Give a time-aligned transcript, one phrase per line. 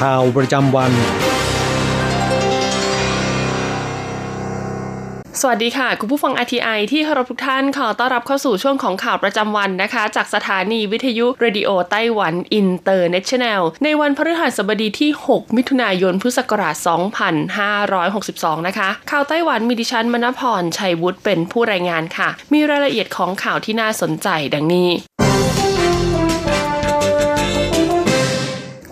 [0.00, 0.92] ข่าวประจำวัน
[5.40, 16.76] สวัสดีค่ะ คุณผู้ฟัง RTI ที่เคารพทุกท่านขอต้อนรับเข้าสู่ช่วงของข่าวประจำวันนะคะ จากสถานีวิทยุ Radio Taiwan International ในวันพฤหัสบดีที่ 6 มิถุนายนพุทธศักราช
[17.92, 24.90] 2562 นะคะ ข่าวไต้หวันมีดิฉันมณพรชัยวุฒิเป็นผู้รายงานค่ะ มีรายละเอียดของข่าวที่น่าสนใจดังนี้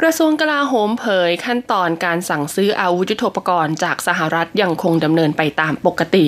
[0.08, 6.26] กระทรวงกลาโหมเผยขั้นตอนการสั่งซื้ออาวุธยุทโธปกรณ์จากสหรัฐยังคงดำเนินไปตามปกติ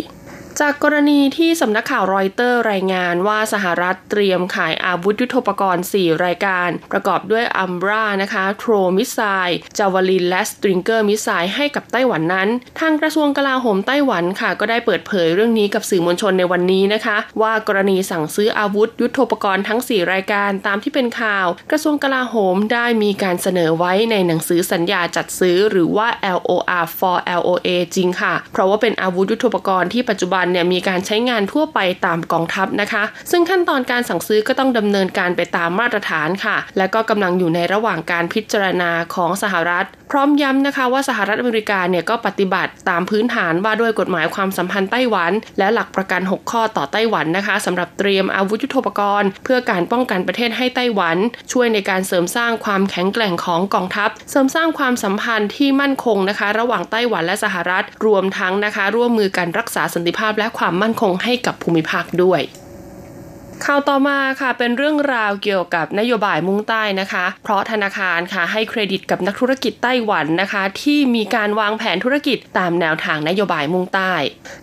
[0.65, 12.49] จากกรณีที่สำนักข่าวรอยเตอร์รายงานว่าสหรัฐเตรียมขายอาวุธยุทโธปกรณ์ 4 รายการ ประกอบด้วย Abrams นะคะ TOW missile Javelin และ Stinger missile ให้กับไต้หวันนั้น
[12.81, 45.33] ทางกระทรวงกลาโหมไต้หวันค่ะ ก็ได้เปิดเผยเรื่องนี้กับสื่อมวลชนในวันนี้นะคะ ว่ากรณีสั่งซื้ออาวุธยุทโธปกรณ์ทั้ง 4 รายการตามที่เป็นข่าว กระทรวงกลาโหมได้มีการเสนอไว้ในหนังสือสัญญาจัดซื้อ หรือว่า LOR for LOA จริงค่ะ เพราะว่าเป็นอาวุธยุทโธปกรณ์ที่ปัจจุบันเนี่ยมีการใช้งานทั่วไปตามกองทัพนะคะ ซึ่งขั้นตอนการสั่งซื้อก็ต้องดำเนินการไปตามมาตรฐานค่ะ และก็กำลังอยู่ในระหว่างการพิจารณาของสหรัฐ พร้อมย้ำนะคะว่าสหรัฐอเมริกาเนี่ยก็ปฏิบัติตามพื้นฐานว่าด้วยกฎหมายความสัมพันธ์ไต้หวัน
[45.59, 51.17] และหลักประกัน 6 ข้อต่อไต้หวันนะคะสำหรับเตรียมอาวุธยุทโธปกรณ์ เพื่อการป้องกันประเทศให้ไต้หวัน
[51.53, 62.41] ช่วยในการเสริมสร้างความแข็งแกร่งของกองทัพ เสริมสร้างความสัมพันธ์ที่มั่นคงนะคะ ระหว่างไต้หวันและสหรัฐ รวมทั้งนะคะ ร่วมมือกันรักษาสันติภาพและความมั่นคงให้กับภูมิภาคด้วย
[63.67, 74.13] ข่าวต่อมาค่ะเป็นเรื่องราวเกี่ยวกับนโยบายมุ่งใต้นะคะ เพราะธนาคารค่ะให้เครดิตกับนักธุรกิจไต้หวันนะคะ ที่มีการวางแผนธุรกิจตามแนวทางนโยบายมุ่งใต้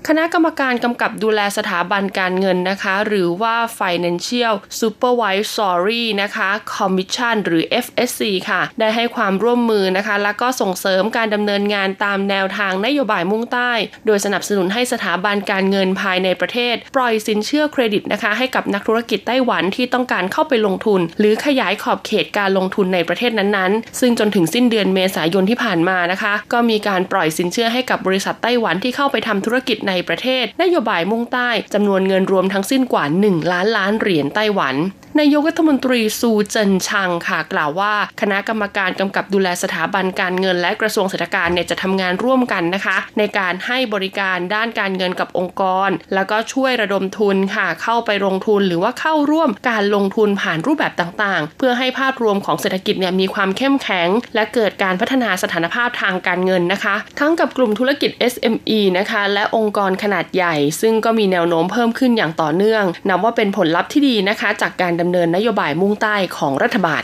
[0.08, 13.72] คณะกรรมการกำกับดูแลสถาบันการเงินนะคะ หรือว่า Financial Supervisory นะคะ Commission หรือ FSC ค่ะ ได้ให้ความร่วมมือนะคะ แล้วก็ส่งเสริมการดำเนินงานตามแนวทางนโยบายมุ่งใต้
[14.06, 34.78] โดยสนับสนุนให้สถาบันการเงินภายในประเทศ ปล่อยสินเชื่อเครดิตนะคะให้กับนักธุรกิจไต้หวันที่ต้องการเข้าไปลงทุน หรือขยายขอบเขตการลงทุนในประเทศนั้นๆ ซึ่งจนถึงสิ้นเดือนเมษายนที่ผ่านมานะคะ ก็มีการปล่อยสินเชื่อให้กับบริษัทไต้หวันที่เข้าไปทำธุรกิจในประเทศ นโยบายมุ่งใต้จำนวนเงินรวมทั้งสิ้นกว่า 1 ล้านล้านเหรียญไต้หวัน
[35.20, 67.04] นายกรัฐมนตรีซูเจินชังค่ะกล่าวว่า คณะกรรมการกำกับดูแลสถาบันการเงินและกระทรวงเศรษฐการเนี่ยจะทำงานร่วมกันนะคะ ในการให้บริการด้านการเงินกับองค์กร แล้วก็ช่วยระดมทุนค่ะเข้าไปลงทุนหรือว่าเข้าร่วมการลงทุนผ่านรูปแบบต่างๆ เพื่อให้ภาพรวมของเศรษฐกิจเนี่ยมีความเข้มแข็ง และเกิดการพัฒนาสถานภาพทางการเงินนะคะ ทั้งกับกลุ่มธุรกิจ SME นะคะ และองค์กรขนาดใหญ่ ซึ่งก็มีแนวโน้มเพิ่มขึ้นอย่างต่อเนื่อง นับว่าเป็นผลลัพธ์ที่ดีนะคะ จากการดำเนินนโยบายมุ่งใต้ของรัฐบาล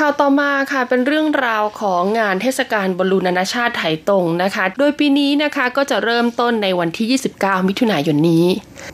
[0.00, 8.46] ข่าวต่อมาค่ะเป็นเรื่องราวของงานเทศกาลบอลลูนนานาชาติไถตรงนะคะ โดยปีนี้นะคะก็จะเริ่มต้นในวันที่ 29 มิถุนายนนี้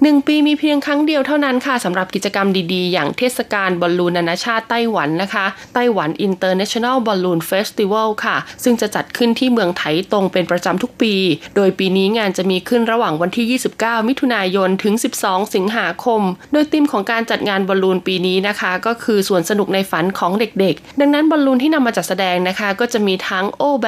[0.02, 9.82] หนึ่งปีมีเพียงครั้งเดียวเท่านั้นค่ะสำหรับกิจกรรมดีๆ อย่างเทศกาลบอลลูนนานาชาติไต้หวันนะคะไต้หวัน International Balloon Festival ค่ะ ซึ่งจะจัดขึ้นที่เมืองไถ
[10.12, 11.14] ตรงเป็นประจำทุกปี
[11.56, 23.86] โดยปีนี้งานจะมีขึ้นระหว่างวันที่ 29 มิถุนายนถึง 12 สิงหาคม โดยธีมของการจัดงานบอลลูนปีนี้นะคะ ก็คือส่วนสนุกในฝันของเด็กๆดังนั้นบอลลูนที่นำมาจัดแสดงนะคะ ก็จะมีทั้งโอแบ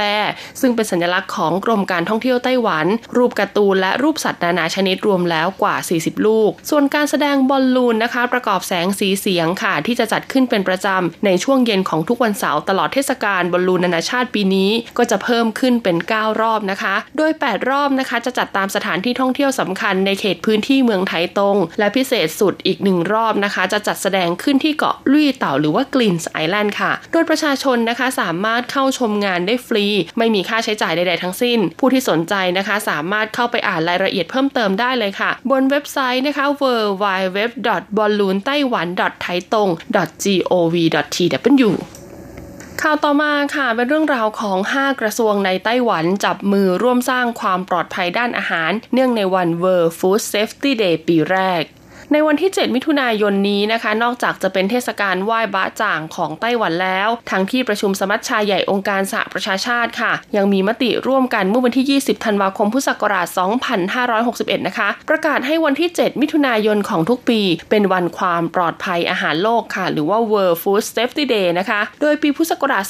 [0.60, 23.62] ซึ่งเป็นสัญลักษณ์ของกรมการท่องเที่ยวไต้หวัน รูปการ์ตูนและรูปสัตว์นานาชนิดรวมแล้วกว่า 40 ลูก ส่วนการแสดงบอลลูนนะคะ ประกอบแสงสีเสียงค่ะ ที่จะจัดขึ้นเป็นประจำในช่วงเย็นของทุกวันเสาร์ตลอดเทศกาลบอลลูนนานาชาติปีนี้ ก็จะเพิ่มขึ้นเป็น 9 รอบนะคะ โดย 8 รอบนะคะ จะจัดตามสถานที่ท่องเที่ยวสำคัญในเขตพื้นที่เมืองไทตง และพิเศษสุดอีกหนึ่งรอบนะคะ
[23.72, 29.87] จะจัดแสดงขึ้นที่เกาะลุยเต่าหรือว่ากลินส์ไอแลนด์ค่ะโดยประชาชนนะคะสามารถเข้าชมงานได้ฟรี
[30.19, 36.65] ไม่มีค่าใช้จ่ายใด ๆ ทั้งสิ้น ผู้ที่สนใจนะคะสามารถเข้าไปอ่านรายละเอียดเพิ่มเติมได้เลยค่ะ บนเว็บไซต์นะคะ w
[37.03, 37.06] w
[37.37, 37.41] w
[37.97, 39.03] b a l l o o n t a i w a n t
[39.33, 39.69] a i t o n
[40.25, 40.77] g o v
[41.15, 41.17] t
[41.67, 41.73] w
[42.83, 51.62] ข่าวต่อมาค่ะเป็นเรื่องราวของ 5 กระทรวงในไต้หวันจับมือร่วมสร้างความปลอดภัยด้านอาหาร เนื่องในวัน World Food Safety Day ปีแรก
[52.14, 63.26] ในวันที่ 7 มิถุนายนนี้นะคะ นอกจากจะเป็นเทศกาลไหว้บะจ่างของไต้หวันแล้ว ทางที่ประชุมสมัชชาใหญ่องค์การสหประชาชาติค่ะ ยังมีมติร่วมกันเมื่อวันที่ 20 ธันวาคม พุทธศักราช
[63.99, 72.85] 2561 นะคะ ประกาศให้วันที่ 7 มิถุนายนของทุกปี เป็นวันความปลอดภัยอาหารโลกค่ะ หรือว่า World Food Safety Day นะคะ โดยปีพุทธศักราช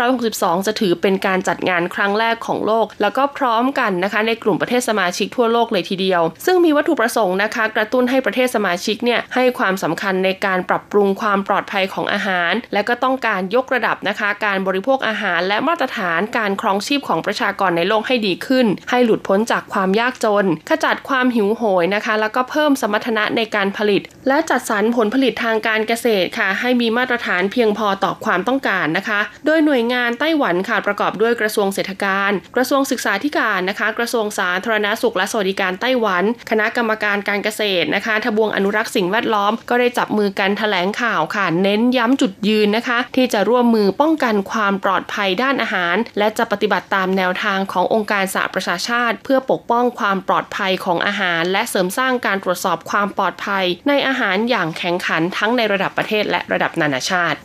[0.00, 33.88] 2562 จะถือเป็นการจัดงานครั้งแรกของโลก แล้วก็พร้อมกันนะคะ ในกลุ่มประเทศสมาชิกทั่วโลกเลยทีเดียว ซึ่งมีวัตถุประสงค์นะคะ กระตุ้นให้ประเทศสมาชิกเนี่ยให้ความสำคัญในการปรับปรุงความปลอดภัยของอาหาร และก็ต้องการยกระดับนะคะการบริโภคอาหาร และมาตรฐานการครองชีพของประชากรในโลกให้ดีขึ้น ให้หลุดพ้นจากความยากจน ขจัดความหิวโหยนะคะ แล้วก็เพิ่มสมรรถนะในการผลิต และจัดสรรผลผลิตทางการเกษตรค่ะ ให้มีมาตรฐานเพียงพอต่อความต้องการนะคะ โดยหน่วยงานไต้หวันค่ะประกอบด้วยกระทรวงเศรษฐการ กระทรวงศึกษาธิการนะคะ
[33.98, 57.40] กระทรวงสาธารณสุขและสวัสดิการไต้หวัน คณะกรรมการการเกษตรนะคะทบวงอนุรักษ์สิ่งแวดล้อม ก็ได้จับมือกันถแถลงข่าวค่ะ เน้นย้ำจุดยืนนะคะ ที่จะร่วมมือป้องกันความปลอดภัยด้านอาหาร และจะปฏิบัติตามแนวทางขององค์การสหประชาชาติ เพื่อปกป้องความปลอดภัยของอาหาร และเสริมสร้างการตรวจสอบความปลอดภัย ในอาหารอย่างแข่งขันทั้งในระดับประเทศและระดับนานาชาติ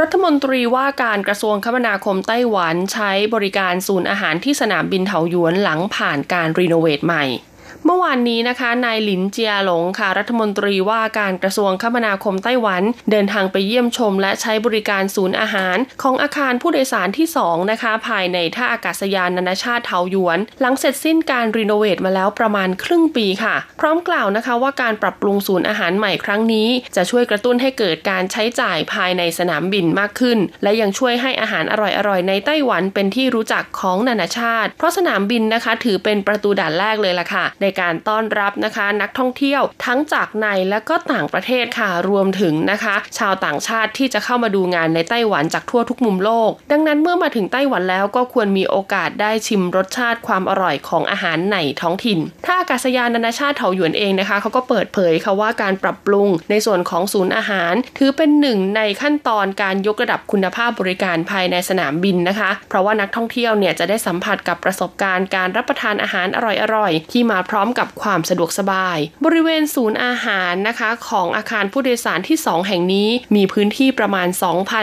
[0.00, 7.24] รัฐมนตรีว่าการกระทรวงคมนาคมไต้หวันใช้บริการศูนย์อาหารที่สนามบินเถาหยวนหลังผ่านการรีโนเวทใหม่
[7.86, 31.74] เมื่อวานนี้นะคะ นายหลินเจียหลงค่ะ รัฐมนตรีว่าการกระทรวงคมนาคมไต้หวัน เดินทางไปเยี่ยมชม และใช้บริการศูนย์อาหาร ของอาคารผู้โดยสารที่ 2 นะคะ ภายในท่าอากาศยานนานาชาติเทาหยวน หลังเสร็จสิ้นการรีโนเวทมาแล้วประมาณครึ่งปีค่ะ พร้อมกล่าวนะคะว่าการปรับปรุงศูนย์อาหารใหม่ครั้งนี้ จะช่วยกระตุ้นให้เกิดการใช้จ่ายภายในสนามบินมากขึ้น และยังช่วยให้อาหารอ
[32.08, 66.38] ร่อยๆในไต้หวันเป็นที่รู้จักของนานาชาติ เพราะสนามบินนะคะ ถือเป็นประตูด่านแรกเลยล่ะค่ะในการต้อนรับนะคะ นักท่องเที่ยวทั้งจากในและก็ต่างประเทศค่ะรวมถึงนะคะ ชาวต่างชาติที่จะเข้ามาดูงานในไต้หวันจากทั่วทุกมุมโลก ดังนั้นเมื่อมาถึงไต้หวันแล้วก็ควรมีโอกาสได้ชิมรสชาติความอร่อยของอาหารในท้องถิ่นถ้าอากาศยานนานาชาติเถาหยวนเองนะคะเขาก็เปิดเผยค่ะว่าการปรับปรุงในส่วนของศูนย์อาหาร ถือเป็นหนึ่งในขั้นตอนการยกระดับคุณภาพบริการภายในสนามบินนะคะ เพราะว่านักท่องเที่ยวเนี่ยจะได้สัมผัสกับประสบการณ์การรับประทานอาหารอ
[66.76, 74.28] ร่อยๆที่มาพร้อม้อมกับความสะดวกสบาย บริเวณศูนย์อาหารนะคะของอาคารผู้โดยสารที่ 2 แห่งนี้ มีพื้นที่ประมาณ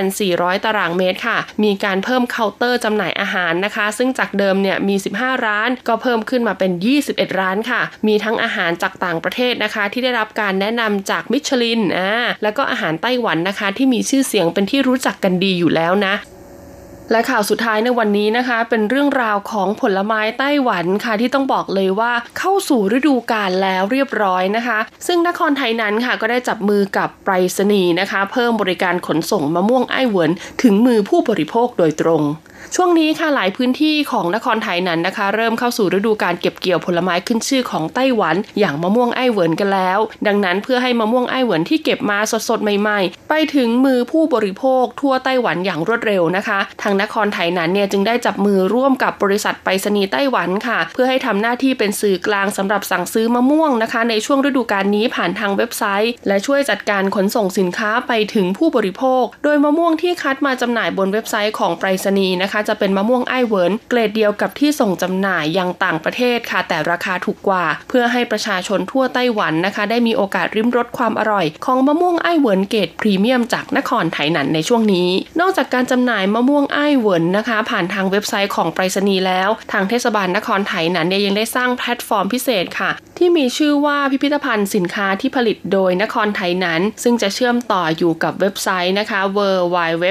[0.06, 6.72] 2,400 ตารางเมตรค่ะ มีการเพิ่มเคาน์เตอร์จำหน่ายอาหารนะคะ ซึ่งจากเดิมเนี่ยมี 15 ร้าน ก็เพิ่มขึ้นมาเป็น
[7.06, 12.12] 21 ร้านค่ะ มีทั้งอาหารจากต่างประเทศนะคะ ที่ได้รับการแนะนำจากมิชลินอ่า
[12.44, 16.16] แล้วก็อาหารไต้หวันนะคะ ที่มีชื่อเสียงเป็นที่รู้จักกันดีอยู่แล้วนะ
[17.12, 30.32] และข่าวสุดท้ายในวันนี้นะคะ เป็นเรื่องราวของผลไม้ไต้หวันค่ะที่ต้องบอกเลยว่าเข้าสู่ฤดูกาลแล้วเรียบร้อยนะคะ ซึ่งนครไทยนั้นค่ะก็ได้จับมือกับไปรษณีย์นะคะ เพิ่มบริการขนส่งมะม่วงไอ้เหวิน
[30.62, 32.22] ถึงมือผู้บริโภคโดยตรง
[32.78, 77.58] ช่วงนี้ค่ะหลายพื้นที่ของนครไถหนันนะคะ เริ่มเข้าสู่ฤดูการเก็บเกี่ยวผลไม้ขึ้นชื่อของไต้หวัน อย่างมะม่วงไอเหวินกันแล้ว ดังนั้นเพื่อให้มะม่วงไอเหวินที่เก็บมาสดๆใหม่ๆ ไปถึงมือผู้บริโภคทั่วไต้หวันอย่างรวดเร็วนะคะ ทางนครไถหนันเนี่ยจึงได้จับมือร่วมกับบริษัทไปรษณีย์ไต้หวันค่ะ เพื่อให้ทำหน้าที่เป็นสื่อกลางสำหรับสั่งซื้อมะม่วงนะคะ ในช่วงฤดูกาลนี้ผ่านทางเว็บไซต์ และช่วยจัดการขนส่งสินค้าไปถึงผู้บริโภค โดยมะม่วงที่คัดมาจำหน่ายบนเว็บไซต์ของไปรษณีย์นะคะจะเป็นมะม่วงไอเหวินเกรดเดียวกับที่ส่งจำหน่ายยังต่างประเทศค่ะ แต่ราคาถูกกว่า เพื่อให้ประชาชนทั่วไต้หวันนะคะ ได้มีโอกาสริมรสความอร่อย ของมะม่วงไอเหวินเกรดพรีเมียมจากนครไถหนันในช่วงนี้ นอกจากการจำหน่ายมะม่วงไอเหวินนะคะ
[77.70, 89.40] ผ่านทางเว็บไซต์ของไปรษณีย์แล้ว ทางเทศบาลนครไถหนันเนี่ยยังได้สร้างแพลตฟอร์มพิเศษค่ะ ที่มีชื่อว่าพิพิธภัณฑ์สินค้าที่ผลิตโดยนครไถหนันซึ่งจะเชื่อมต่ออยู่กับเว็บไซต์นะคะ w
[89.76, 90.06] w w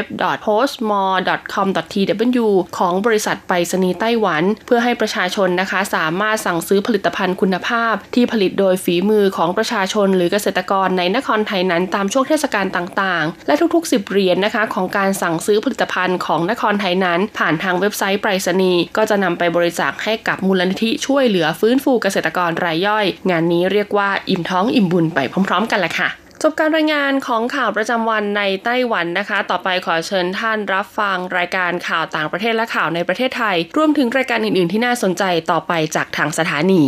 [0.46, 1.20] p o s t m o r e
[1.54, 1.94] c o m t
[2.33, 2.33] w
[2.78, 36.82] ของบริษัทไปรษณีย์ไต้หวัน เพื่อให้ประชาชนนะคะสามารถสั่งซื้อผลิตภัณฑ์คุณภาพ ที่ผลิตโดยฝีมือของประชาชน หรือเกษตรกรในนครไถหนันตามช่วงเทศกาลต่างๆ และทุกๆ 10เหรียญนนะคะของการสั่งซื้อผลิตภัณฑ์ของนครไทยนั้น ผ่านทางเว็บไซต์ไปรษณีย์ก็จะนำไปบริจาคให้กับมูลนิธิช่วยเหลือฟื้นฟูเกษตรกรรายย่อย งานนี้เรียกว่าอิ่มท้องอิ่มบุญไปพร้อมๆ กันแหละค่ะ จบการรายงานของข่าวประจำวันในไต้หวันนะคะ ต่อไปขอเชิญท่านรับฟังรายการข่าวต่างประเทศและข่าวในประเทศไทย รวมถึงรายการอื่น ๆ ที่น่าสนใจต่อไปจากทางสถานี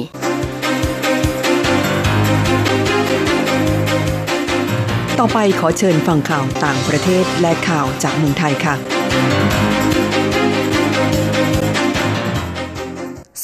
[5.18, 9.75] ต่อไปขอเชิญฟังข่าวต่างประเทศและข่าวจากเมืองไทยค่ะ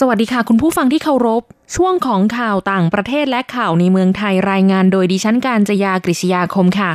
[0.05, 1.43] สวัสดีค่ะ คุณผู้ฟังที่เคารพ
[1.77, 6.93] ช่วงของข่าวต่างประเทศและข่าวในเมืองไทยรายงานโดยดิฉันการจยากริชยาคมค่ะ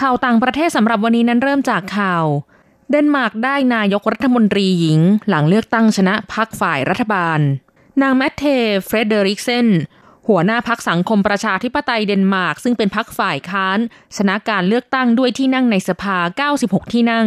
[0.00, 2.24] ข่าวต่างประเทศสำหรับวันนี้นั้นเริ่มจากข่าว
[2.90, 7.40] เดนมาร์กได้นายกรัฐมนตรีหญิง หลังเลือกตั้งชนะพรรคฝ่ายรัฐบาล
[8.02, 8.44] นางแมทเท
[8.86, 9.68] เฟรเดริกเซน
[10.28, 13.78] หัวหน้าพักสังคมประชาธิปไตยเดนมาร์กซึ่งเป็นพักฝ่ายค้าน
[14.16, 16.18] ชนะการเลือกตั้งด้วยที่นั่งในสภา
[16.56, 17.26] 96 ที่นั่ง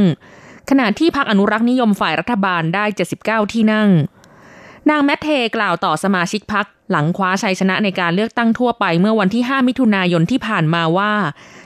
[0.69, 2.85] ขณะที่พักอนุรักษ์นิยมฝ่ายรัฐบาลได้
[3.19, 3.91] 79 ที่นั่ง
[4.89, 11.11] นางแมทเทกล่าวต่อสมาชิกพักหลังคว้าชัยชนะในการเลือกตั้งทั่วไปเมื่อวันที่ 5 มิถุนายนที่ผ่านมาว่า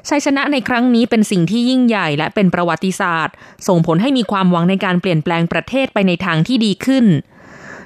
[0.10, 3.36] ชัยชนะในครั้งนี้เป็นสิ่งที่ยิ่งใหญ่และเป็นประวัติศาสตร์
[3.67, 7.05] ส่งผลให้มีความหวังในการเปลี่ยนแปลงประเทศไปในทางที่ดีขึ้น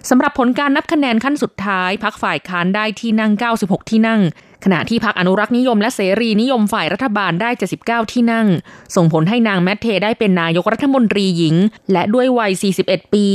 [0.09, 3.31] สำหรับผลการนับคะแนนขั้นสุดท้ายพรรคฝ่ายค้านได้ที่นั่ง
[3.61, 4.21] 96 ที่นั่ง
[4.65, 7.49] ขณะที่พรรคอนุรักษ์นิยมและเสรีนิยมฝ่ายรัฐบาลได้
[7.81, 8.47] 79 ที่นั่ง
[8.95, 11.55] ส่งผลให้นางแมทเทได้เป็นนายกรัฐมนตรีหญิง
[11.91, 12.51] และด้วยวัย
[12.83, 13.25] 41 ปี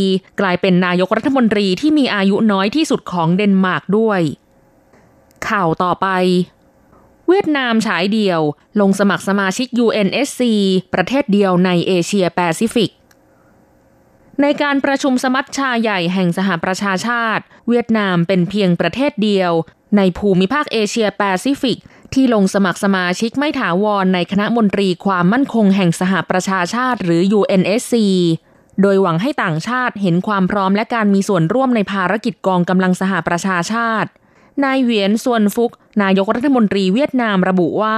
[0.41, 4.21] กลายเป็นนายกรัฐมนตรีที่มีอายุน้อยที่สุดของเดนมาร์กด้วย
[5.49, 6.09] ข่าวต่อไป
[7.29, 8.41] เวียดนามฉายเดี่ยว
[8.81, 10.43] ลงสมัครสมาชิก UNSC
[10.95, 12.91] ประเทศเดียวในเอเชียแปซิฟิก
[14.43, 19.53] ในการประชุมสมัชชาใหญ่แห่งสหประชาชาติ เวียดนามเป็นเพียงประเทศเดียว
[19.97, 21.79] ในภูมิภาคเอเชียแปซิฟิก
[22.15, 27.95] ที่ลงสมัครสมาชิกไม่ถาวรในคณะมนตรีความมั่นคงแห่งสหประชาชาติหรือ UNSC
[28.83, 34.11] โดยหวังให้ต่างชาติเห็นความพร้อมและการมีส่วนร่วมในภารกิจกองกำลังสหประชาชาติ
[34.65, 35.73] นายเวียนส่วนฟุก
[36.03, 37.97] นายกรัฐมนตรีเวียดนามระบุว่า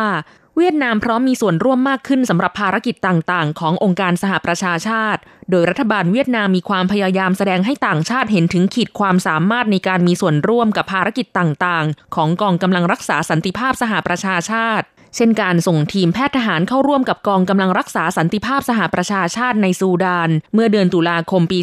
[0.59, 5.21] เวียดนามพร้อมมีส่วนร่วมมากขึ้นสำหรับภารกิจต่างๆ ขององค์การสหประชาชาติ
[5.51, 14.87] โดยรัฐบาลเวียดนามมีความพยายามแสดงให้ต่างชาติเห็นถึงขีดความสามารถในการมีส่วนร่วมกับภารกิจต่างๆ ของกองกำลังรักษาสันติภาพสหประชาชาติ
[15.17, 21.59] เช่นการส่งทีมแพทย์ทหารเข้าร่วมกับกองกำลังรักษาสันติภาพสหประชาชาติในซูดาน เมื่อเดือนตุลาคมปี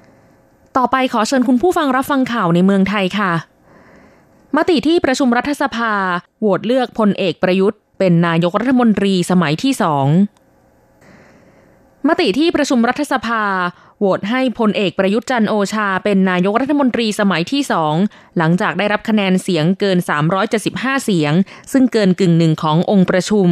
[0.00, 3.32] 2561 ต่อไปขอเชิญคุณผู้ฟังรับฟังข่าวในเมืองไทยค่ะ
[4.56, 5.92] มติที่ประชุมรัฐสภา
[6.40, 10.06] โหวตเลือกพลเอกประยุทธ์ เป็นนายกรัฐมนตรีสมัยที่สอง
[12.08, 13.44] มติที่ประชุมรัฐสภา
[13.98, 17.94] โหวตให้พลเอกประยุทธ์จันโอชา เป็นนายกรัฐมนตรีสมัยที่สอง
[18.38, 19.98] หลังจากได้รับคะแนนเสียงเกิน
[20.50, 21.32] 375 เสียง
[21.72, 23.48] ซึ่งเกินกึ่งหนึ่งขององค์ประชุม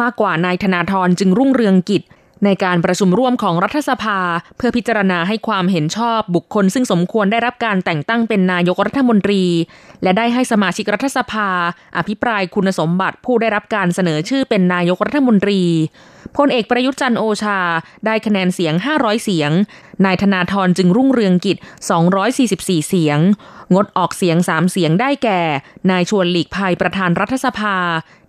[0.00, 2.02] มากกว่านายธนาธรจึงรุ่งเรืองกิจ
[2.44, 4.18] ในการประชุมร่วมของรัฐสภา
[4.56, 9.42] เพื่อพิจารณาให้ความเห็นชอบบุคคล ซึ่งสมควรได้รับการแต่งตั้งเป็นนายกรัฐมนตรี
[10.02, 11.48] และได้ให้สมาชิกรัฐสภา
[11.96, 15.62] อภิปรายคุณสมบัติผู้ได้รับการเสนอชื่อเป็นนายกรัฐมนตรี
[16.36, 17.58] พลเอกประยุทธ์จันโอชา
[18.06, 19.50] ได้คะแนนเสียง 500 เสียง
[20.04, 21.56] นายธนาธรจึงรุ่งเรืองกิจ
[22.22, 23.18] 244 เสียง
[23.74, 25.40] งดออกเสียง 3 เสียงได้แก่
[25.90, 27.76] นายชวนหลีกภัยประธานรัฐสภา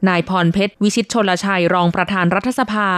[0.09, 2.89] นายพรเพชร วิชิตชนลชัยรองประธานรัฐสภา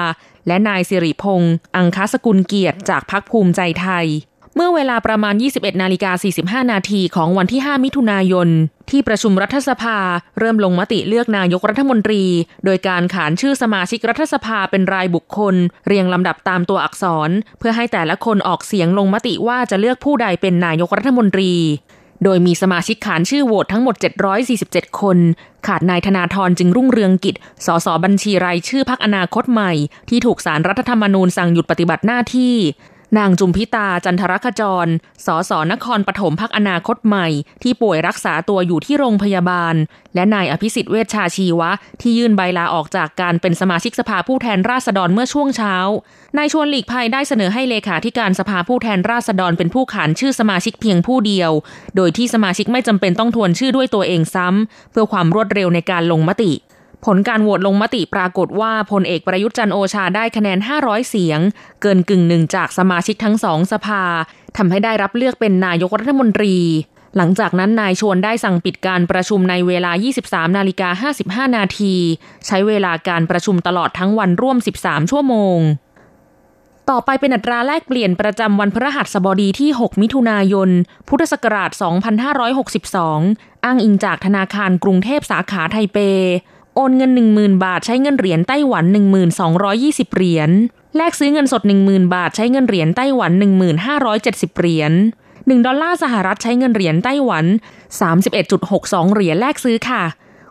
[0.48, 4.08] และนายสิริพงษ์อังคสกุลเกียรติจากพักภูมิใจไทย
[4.56, 6.12] เมื่อเวลาประมาณ 21 นาฬิกา
[6.64, 8.50] 45 นาทีของวันที่ 5 มิถุนายน
[8.90, 9.98] ที่ประชุมรัฐสภา
[10.40, 12.24] เริ่มลงมติเลือกนายกรัฐมนตรี
[12.66, 15.56] โดยการขานชื่อสมาชิกรัฐสภาเป็นรายบุคคล
[15.88, 17.30] เรียงลำดับตามตัวอักษร
[17.60, 21.54] เพื่อให้แต่ละคนออกเสียงลงมติว่าจะเลือกผู้ใดเป็นนายกรัฐมนตรี
[22.24, 23.96] โดยมีสมาชิกขานชื่อโหวตทั้งหมด
[24.48, 25.18] 747 คน
[25.68, 27.36] ขาดนายธนาธรจึงรุ่งเรืองกิจ
[27.66, 29.74] สสบัญชีรายชื่อพักอนาคตใหม่
[30.10, 32.56] ที่ถูกสารรัฐธรรมนูญสั่งหยุดปฏิบัติหน้าที่
[33.18, 34.88] นางจุมพิตาจันทรคจร
[35.26, 37.28] สสนครปฐมพักอนาคตใหม่
[37.64, 39.76] ที่ป่วยรักษาตัวอยู่ที่โรงพยาบาล
[40.16, 45.76] และนายอภิสิทธิ์เวชชาชีวะ ที่ยื่นใบลาออกจากการเป็นสมาชิกสภาผู้แทนราษฎรเมื่อช่วงเช้า
[46.38, 51.52] นายชวนหลีกภัยได้เสนอให้เลขาธิการสภาผู้แทนราษฎรเป็นผู้ขานชื่อสมาชิกเพียงผู้เดียว
[51.96, 56.52] โดยที่สมาชิกไม่จำเป็นต้องทวนชื่อด้วยตัวเองซ้ำเพื่อความรวดเร็วในการลงมติ
[57.06, 61.40] ผลการโหวตลงมติปรากฏว่าพลเอกประยุทธ์จันโอชาได้คะแนน 500 เสียง
[61.82, 64.04] เกินกึ่งหนึ่งจากสมาชิกทั้งสองสภา
[64.58, 66.56] ทำให้ได้รับเลือกเป็นนายกรัฐมนตรี
[67.18, 69.92] หลังจากนั้นนายชวนได้สั่งปิดการประชุมในเวลา
[70.24, 71.12] 23 นาฬิกา
[71.48, 71.94] 55 นาที
[72.46, 75.60] ใช้เวลาการประชุมตลอดทั้งวันร่วม 13 ชั่วโมง
[76.90, 80.70] ต่อไปเป็นอัตราแลกเปลี่ยนประจำวันพฤหัสบดีที่ 6 มิถุนายน
[81.08, 81.72] พุทธศักราช
[82.88, 85.98] 2562 อ้างอิงจากธนาคารกรุงเทพสาขาไทเป
[86.76, 88.86] โอนเงิน 10,000 บาทใช้เงินเหรียญไต้หวัน
[89.50, 90.50] 1220 เหรียญ
[90.98, 93.32] แลกซื้อเงินสด 10,000 บาทใช้เงินเหรียญไต้หวัน
[93.96, 94.94] 1570 เหรียญ
[95.30, 97.46] 1ดอลลาร์สหรัฐใช้เงินเหรียญไต้หวัน
[98.30, 100.04] 31.62 เหรียญแลกซื้อค่ะ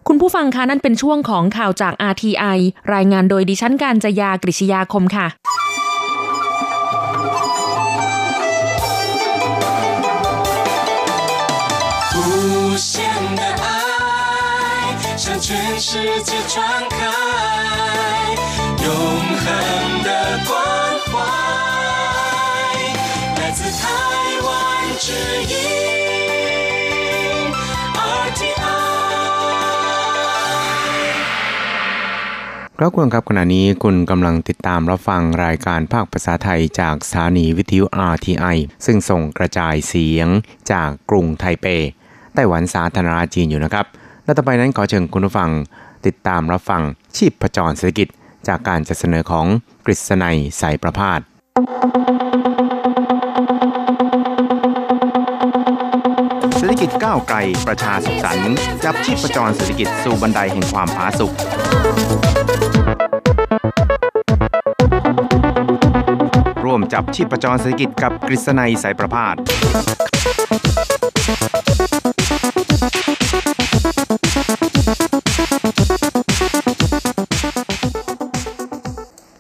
[0.07, 2.59] คุณผู้ฟังคะนั่นเป็นช่วงของข่าวจาก RTI
[2.95, 5.27] รายงานโดยดิฉันการจยากริชยาคมค่ะ
[15.50, 16.98] 全世界传开
[18.84, 18.90] 永
[19.42, 20.10] 恒的
[20.48, 20.56] 关
[21.08, 21.14] 怀
[23.36, 23.90] 来自台
[24.46, 24.50] 湾
[25.00, 25.12] 之
[25.52, 25.54] 音
[28.22, 28.70] RTI
[32.78, 40.28] ครับคุณครับขณะนี้คุณกำลังติดตามรับฟังรายการภาคภาษาไทยจากสถานีวิทยุ RTI ซึ่งส่งกระจายเสียง
[40.72, 41.66] จากกรุงไทเป
[42.34, 43.88] ไต้หวันสาธารณรัฐจีนอยู่นะครับ
[44.25, 45.51] และต่อไปนั้นขอเชิญคุณผู้ฟัง
[46.07, 46.83] ติดตามรับฟัง
[47.17, 48.09] ชีพประจรเศรษฐกิจ
[48.49, 49.47] จากการจัดเสนอของ
[49.87, 51.21] กฤษณัยสายประพาส
[56.57, 61.33] เศรษฐกิจก้าวไกลประชาสุขสันต์จับชีพประจรเศรษฐกิจสู่บันไดแห่งความผาสุก
[66.65, 69.37] ร่วมจับชีพประจรเศรษฐกิจกับกฤษณัยสายประพาส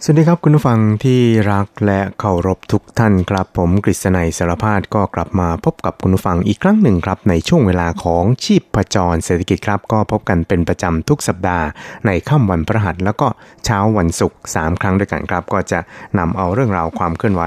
[0.04, 1.20] สวัสดีครับคุณผู้ฟังที่
[1.52, 11.66] รักและเคารพทุกท่านครับ ผมกฤษณัยสารพาดก็กลับมาพบกับคุณผู้ฟังอีกครั้งหนึ่งครับ ในช่วงเวลาของชีพประจรเศรษฐกิจครับ ก็พบกันเป็นประจำทุกสัปดาห์
[12.06, 13.28] ในค่ำวันพฤหัสแล้วก็
[13.64, 15.80] เช้าวันศุกร์3ครั้งด้วยกันครับ ก็จะ
[16.18, 17.42] นำเอาเรื่องราวความเคลื่อนไหว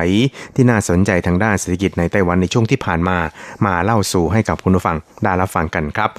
[0.55, 3.17] ที่น่าสนใจทางด้านเศรษฐกิจในไต้หวันในช่วงที่ผ่านมา
[3.65, 6.10] มาเล่าสู่ให้กับคุณผู้ฟังได้รับฟังกันครับ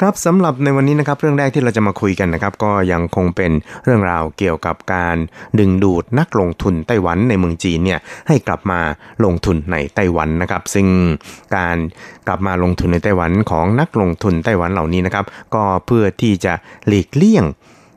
[0.00, 3.52] ครับสำหรับในวันนี้นะครับเรื่องแรกที่เราจะมาคุยกันนะครับก็ยังคงเป็น
[3.84, 5.16] เรื่องราวเกี่ยวกับการ
[5.58, 8.80] ดึงดูดนักลงทุนไต้หวันในเมืองจีนเนี่ยให้กลับมา
[9.24, 10.86] ลงทุนในไต้หวันนะครับ ซึ่ง
[11.56, 11.76] การ
[12.26, 15.24] กลับมาลงทุนในไต้หวันของนักลงทุนไต้หวันเหล่านี้นะครับ
[15.54, 16.52] ก็เพื่อที่จะ
[16.86, 17.44] หลีกเลี่ยง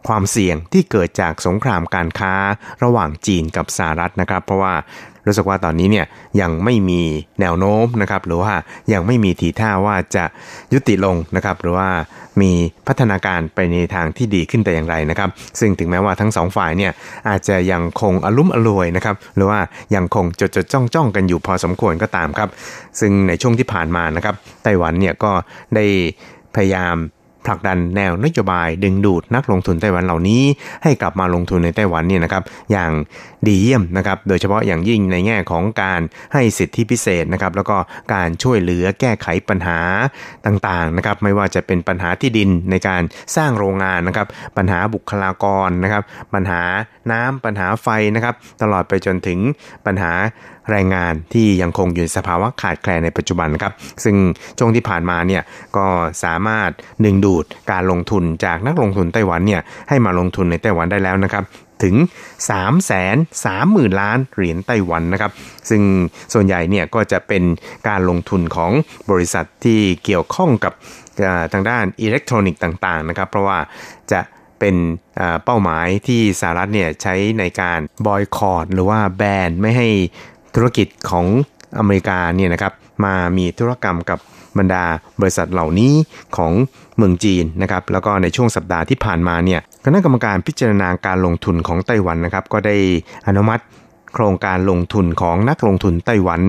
[0.07, 2.33] ความเสี่ยงที่เกิดจากสงครามการค้า
[2.83, 4.73] ระหว่างจีนกับสหรัฐนะครับ เพราะว่า
[5.27, 6.05] รู้สึกว่าตอนนี้เนี่ย
[6.41, 7.01] ยังไม่มี
[7.41, 8.53] แนวโน้มนะครับหรือว่า
[8.93, 10.25] ยังไม่มีทีท่าว่าจะ
[10.73, 11.89] ยุติลงนะครับหรือว่า
[12.41, 12.51] มี
[12.87, 15.29] พัฒนาการไปในทางที่ดีขึ้นแต่อย่างไรนะครับ
[15.59, 16.91] ซึ่งถึงแม้ว่าทั้งสองฝ่ายเนี่ย
[17.29, 19.59] อาจจะยังคงอลุ่มอลวยนะครับหรือว่า
[19.95, 22.49] ยังคงจดจดจ้องจ้องกันอยู่พอสมควรก็ตามครับ
[22.99, 25.31] ซึ่งในช่วงที่ผ่านมานะครับไต้หวันเนี่ยก็
[25.75, 25.85] ได้
[26.55, 26.95] พยายาม
[27.45, 30.43] ผลักดันแนวนโยบายดึงดูดนักลงทุนไต้หวันเหล่านี้
[30.83, 32.91] ให้กลับมาลงทุนในไต้หวันเนี่ยนะครับอย่าง
[33.47, 36.01] ดีเยี่ยมนะครับโดยเฉพาะอย่างยิ่งในแง่ของการ
[36.33, 37.77] ให้สิทธิพิเศษนะครับแล้วก็
[38.13, 39.79] การช่วยเหลือแก้ไขปัญหา
[40.45, 43.01] ต่างๆนะครับไม่ว่าจะเป็นปัญหาที่ดินในการ
[43.35, 44.27] สร้างโรงงานนะครับ
[44.57, 46.03] ปัญหาบุคลากรนะครับ
[46.33, 46.61] ปัญหา
[47.11, 49.39] น้ำปัญหาไฟนะครับตลอดไปจนถึง
[49.85, 50.11] ปัญหา
[50.71, 53.73] แรงงานที่ยังคงอยู่ในสภาวะขาดแคลนในปัจจุบันครับ
[54.03, 54.15] ซึ่ง
[54.57, 55.43] ช่วงที่ผ่านมาเนี่ย
[55.77, 55.85] ก็
[56.23, 56.69] สามารถ
[57.05, 61.43] ดึงดูดการลงทุนจากนักลงทุนไต้หวันเนี่ยให้มาลงทุนในไต้หวันได้แล้วนะครับ
[61.83, 61.95] ถึง
[62.49, 62.51] 3
[62.89, 65.31] 3 0 0 0 0 ล้านเหรียญไต้หวันนะครับ
[65.69, 65.81] ซึ่ง
[66.33, 67.43] ส่วนใหญ่เนี่ยก็จะเป็น
[67.87, 68.71] การลงทุนของ
[69.11, 70.73] บริษัทที่เกี่ยวข้องกับ
[71.53, 73.59] ทางด้านอิเล็กทรอนิกส์ต่างๆนะครับ เพราะว่า
[74.11, 74.21] จะ
[74.59, 74.75] เป็น
[75.45, 79.89] เป้าหมายที่สหรัฐเนี่ยใช้ในการบอยคอรดหรือว่าแบนไม่ให้
[80.55, 81.25] ธุรกิจของ
[81.77, 82.73] อเมริกาเนี่ยนะครับ
[83.05, 84.19] มามีธุรกรรมกับ
[84.57, 84.83] บรรดา
[85.21, 85.93] บริษัทเหล่านี้
[86.37, 86.51] ของ
[86.97, 92.75] เมืองจีนนะครับแล้วก็ในช่วงสัปดาห์ที่ผ่านมาเนี่ยคณะกรรมการพิจารณาการลงทุนของไต้หวันนะครับ ก็ได้
[93.27, 93.63] อนุมัติ
[94.13, 96.41] โครงการลงทุนของนักลงทุนไต้หวัน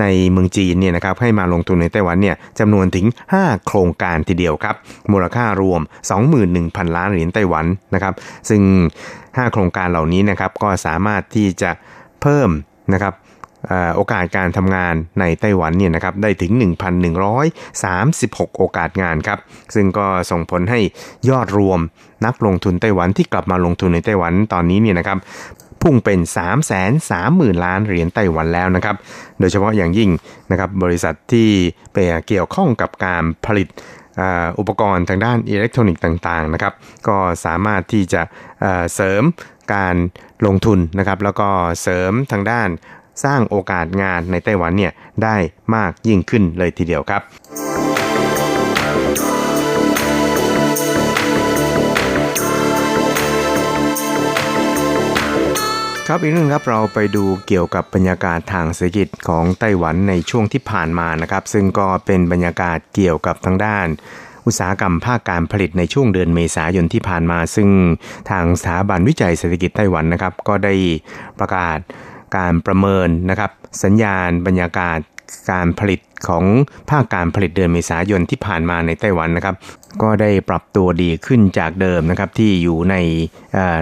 [0.00, 3.06] ในเมืองจีนเนี่ยนะครับให้มาลงทุนในไต้หวันเนี่ยจำนวนถึง
[3.36, 4.76] 5 โครงการทีเดียวครับ
[5.12, 5.80] มูลค่ารวม
[6.38, 8.14] 21,000 ล้านเหรียญไต้หวันนะครับ
[8.48, 8.62] ซึ่ง
[9.10, 11.70] 5 โครงการเหล่านี้นะครับก็สามารถที่จะ
[12.22, 12.50] เพิ่ม
[12.92, 13.14] นะครับ
[13.96, 16.52] โอกาสการทำงานในไต้หวันเนี่ยนะครับได้ถึง
[17.36, 19.38] 1,136 โอกาสงานครับ
[19.74, 20.80] ซึ่งก็ส่งผลให้
[21.30, 21.80] ยอดรวม
[22.26, 25.18] นักลงทุนไต้หวันที่กลับมาลงทุนในไต้หวันตอนนี้เนี่ยนะครับ
[25.82, 26.38] พุ่งเป็น 3
[26.70, 28.96] 3 0 0 0 0 ล้านเหรียญไต้หวันแล้วนะครับ
[29.40, 30.10] โดยเฉพาะอย่างยิ่ง
[30.50, 31.50] นะครับบริษัทที่
[31.92, 31.96] ไป
[32.28, 33.68] เกี่ยวข้องกับการผลิต
[34.58, 36.74] อุปกรณ์ทางด้านอิเล็กทรอนิกส์ต่างๆนะครับ
[37.08, 38.22] ก็สามารถที่จะ
[38.94, 39.22] เสริม
[39.74, 39.96] การ
[40.46, 41.48] ลงทุนนะครับ แล้วก็
[41.82, 42.68] เสริมทางด้าน
[43.24, 45.36] สร้างโอกาสงานในไต้หวันเนี่ยได้
[45.74, 47.22] มากยิ่งขึ้นเลยทีเดียวครับ
[56.10, 63.86] ครับอีกหนึ่งครับเราไปดูเกี่ยวกับบรรยากาศทางเศรษฐกิจของไต้หวันในช่วงที่ผ่านมานะครับ ซึ่งก็เป็นบรรยากาศเกี่ยวกับทางด้าน
[64.46, 67.68] อุตสาหกรรมภาคการผลิตในช่วงเดือนเมษายนที่ผ่านมา ซึ่ง
[68.30, 70.74] ทางสถาบันวิจัยเศรษฐกิจไต้หวันนะครับ ก็ได้
[71.38, 71.78] ประกาศ
[72.36, 73.50] การประเมินนะครับ
[73.82, 74.98] สัญญาณบรรยากาศ
[75.50, 76.44] การผลิตของ
[76.90, 79.56] ภาคการผลิตเดือนเมษายนที่ผ่านมาในไต้หวันนะครับ
[80.02, 82.94] ก็ได้ปรับตัวดีขึ้นจากเดิมนะครับที่อยู่ใน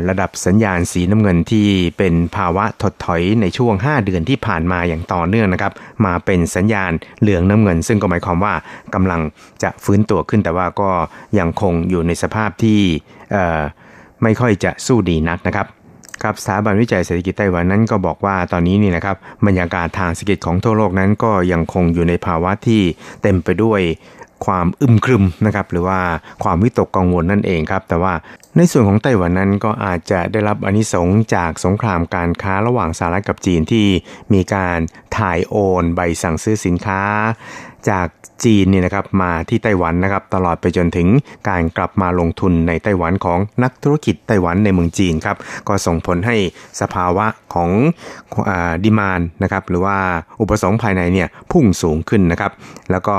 [0.09, 1.67] ระดับสัญญาณสีน้ำเงินที่
[1.99, 5.73] เป็นภาวะถดถอยในช่วง 5 เดือนที่ผ่านมาอย่างต่อเนื่องนะครับ
[6.05, 8.55] มาเป็นสัญญาณเหลืองน้ำเงิน ซึ่งก็หมายความว่า
[8.95, 9.21] กำลัง
[9.63, 10.91] จะฟื้นตัวขึ้น แต่ว่าก็
[11.39, 12.81] ยังคงอยู่ในสภาพที่
[14.23, 15.67] ไม่ค่อยจะสู้ดีนักนะครับ
[16.25, 22.83] ครับสถาบันวิจัยเศรษฐกิจไต้หวันนั้นก็บอกว่าตอนนี้นี่นะครับบรรยากาศทางเศรษฐกิจของทั่วโลกนั้นก็ยังคงอยู่ในภาวะที่
[23.23, 23.81] เต็มไปด้วย
[24.47, 26.01] ความอึมครึมนะครับหรือว่า
[26.45, 28.15] ความวิตกกังวลนั่นเองครับ แต่ว่า
[28.57, 33.87] ในส่วนของไต้หวันนั้นก็อาจจะได้รับอนิสงจากสงครามการค้าระหว่างสหรัฐกับจีนที่
[34.33, 34.79] มีการ
[35.19, 37.03] ถ่ายโอน ใบสั่งซื้อสินค้า
[37.89, 38.07] จาก
[38.45, 41.09] จีนนี่นะครับมาที่ไต้หวันนะครับตลอดไปจนถึง
[41.49, 45.37] การกลับมาลงทุนในไต้หวันของนักธุรกิจไต้หวันในเมืองจีนครับ
[45.69, 46.37] ก็ส่งผลให้
[46.81, 47.71] สภาวะของ
[48.49, 48.51] อ
[48.85, 49.97] ดีมานนะครับหรือว่า
[50.41, 52.53] อุปสงค์ภายในเนี่ยพุ่งสูงขึ้นนะครับ
[52.91, 53.17] แล้วก็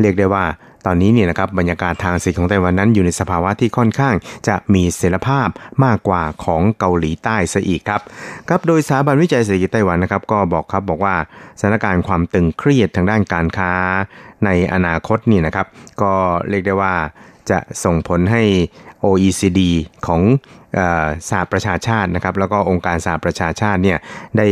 [0.00, 0.44] เรียกได้ว่า
[0.86, 4.14] ตอนนี้เนี่ยนะครับบรรยากาศทางเศรษฐกิจของไต้หวันนั้นอยู่ในสภาวะที่ค่อนข้าง
[4.48, 5.48] จะมีเสถียรภาพ
[5.84, 8.02] มากกว่าของเกาหลีใต้ซะอีกครับ
[8.48, 11.14] ครับโดยสถาบันวิจัยเศรษฐกิจไต้หวันนะครับก็บอกครับบอกว่า
[11.58, 13.72] สถานการณ์ความตึงเครียดทางด้านการค้า
[14.44, 15.66] ในอนาคตนี่นะครับ
[16.02, 16.12] ก็
[16.48, 16.94] เรียกได้ว่า
[17.50, 18.42] จะส่งผลให้
[19.04, 19.60] OECD
[20.06, 20.22] ของ
[21.28, 23.98] สหประชาชาตินะครับแล้วก็องค์การสหประชาชาติเนี่ย
[24.38, 24.46] ได้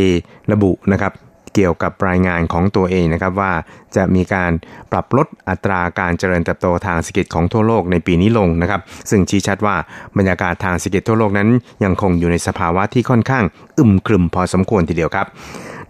[0.53, 1.13] ระบุนะครับ
[1.55, 3.53] เกี่ยวกับรายงานของตัวเองนะครับว่า
[3.97, 4.53] จะมีการ
[4.93, 9.77] ปรับลดอัตราการเจริญเติบโตทางเศรษฐกิจของทั่วโลกในปีนี้ลงนะครับ ซึ่งชี้ชัดว่า
[10.17, 11.49] บรรยากาศทางเศรษฐกิจทั่วโลกนั้น
[11.85, 13.45] ยังคงอยู่ในสภาวะที่ค่อนข้าง
[13.79, 15.29] อึมครึมพอสมควรทีเดียวครับ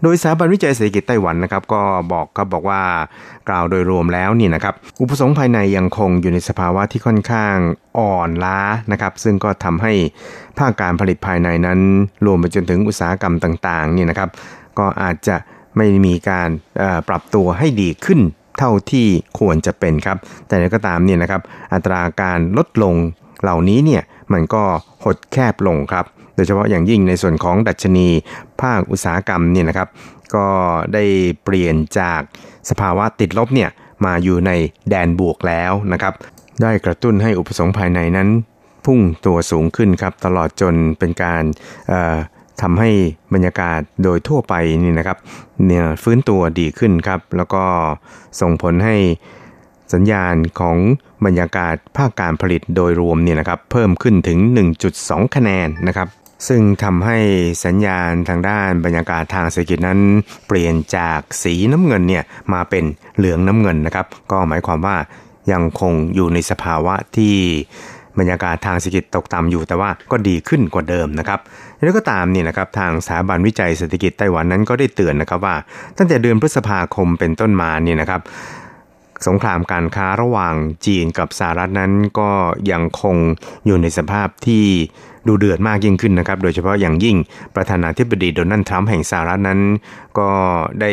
[0.03, 2.81] โดยสถาบันวิจัยเศรษฐกิจไต้หวันนะครับก็บอกครับบอกว่า
[3.49, 7.55] กล่าวโดยรวมแล้วนี่นะครับอุปสงค์ภายในยังคงอยู่ในสภาวะที่ค่อนข้าง
[7.99, 8.59] อ่อนล้า
[8.91, 9.93] นะครับ ซึ่งก็ทำให้
[10.57, 11.79] ภาคการผลิตภายในนั้น
[12.25, 14.29] รวมไปจนถึงอุตสาหกรรมต่างๆนี่นะครับ
[14.79, 15.35] ก็อาจจะ
[15.77, 16.49] ไม่มีการ
[17.09, 18.19] ปรับตัวให้ดีขึ้น
[18.59, 19.07] เท่าที่
[19.39, 21.41] ควรจะเป็นครับ แต่ก็ตามเนี่ยนะครับ
[21.73, 22.95] อัตราการลดลง
[23.41, 24.63] เหล่านี้เนี่ยมันก็
[25.03, 28.07] หดแคบลงครับ โดยเฉพาะอย่างยิ่งในส่วนของดัชนี
[28.61, 29.87] ภาคอุตสาหกรรมเนี่ยนะครับ
[30.35, 30.47] ก็
[30.93, 31.03] ได้
[31.43, 32.21] เปลี่ยนจาก
[32.69, 33.69] สภาวะติดลบเนี่ย
[34.05, 34.51] มาอยู่ใน
[34.89, 36.13] แดนบวกแล้วนะครับ
[36.61, 38.29] ได้กระตุ้นให้อุปสงค์ภายในนั้น
[38.85, 41.43] พุ่งตัวสูงขึ้นครับตลอดจนเป็นการ
[42.61, 42.89] ทำให้
[43.33, 45.17] บรรยากาศโดยทั่วไปนี่นะครับ
[45.67, 47.63] เนี่ยฟื้นตัวดีขึ้นครับ แล้วก็
[48.41, 48.95] ส่งผลให้
[49.93, 50.77] สัญญาณของ
[51.25, 54.39] บรรยากาศภาคการผลิตโดยรวมเนี่ยนะครับ เพิ่มขึ้นถึง
[54.87, 56.07] 1.2 คะแนนนะครับ
[56.47, 57.17] ซึ่งทำให้
[57.65, 59.99] สัญญาณทางด้านบรรยากาศทางเศรษฐกิจนั้น
[60.47, 62.83] เปลี่ยนจากสีน้ำเงินเนี่ยมาเป็น
[63.17, 64.97] เหลืองน้ำเงินนะครับ ก็หมายความว่า
[65.51, 67.35] ยังคงอยู่ในสภาวะที่
[68.19, 71.39] บรรยากาศทางเศรษฐกิจตกต่ำอยู่แต่ว่าก็ดีขึ้นกว่าเดิมนะครับ
[71.83, 75.55] แล้วก็ตามนี่นะครับทางสถาบันวิจัยเศรษฐกิจไต้หวันนั้นก็ได้เตือนนะครับว่า
[75.97, 78.21] ตั้งแต่เดือนพฤษภาคมเป็นต้นมาเนี่ยนะครับ
[79.27, 82.29] สงครามการค้าระหว่างจีนกับสหรัฐนั้นก็
[82.71, 83.15] ยังคง
[83.65, 84.65] อยู่ในสภาพที่
[85.27, 87.17] ดูเดือดมากยิ่งขึ้นนะครับ โดยเฉพาะอย่างยิ่ง
[87.55, 89.59] ประธานาธิบดีโดนัลด์ทรัมป์แห่งสหรัฐนั้น
[90.19, 90.29] ก็
[90.81, 90.91] ได้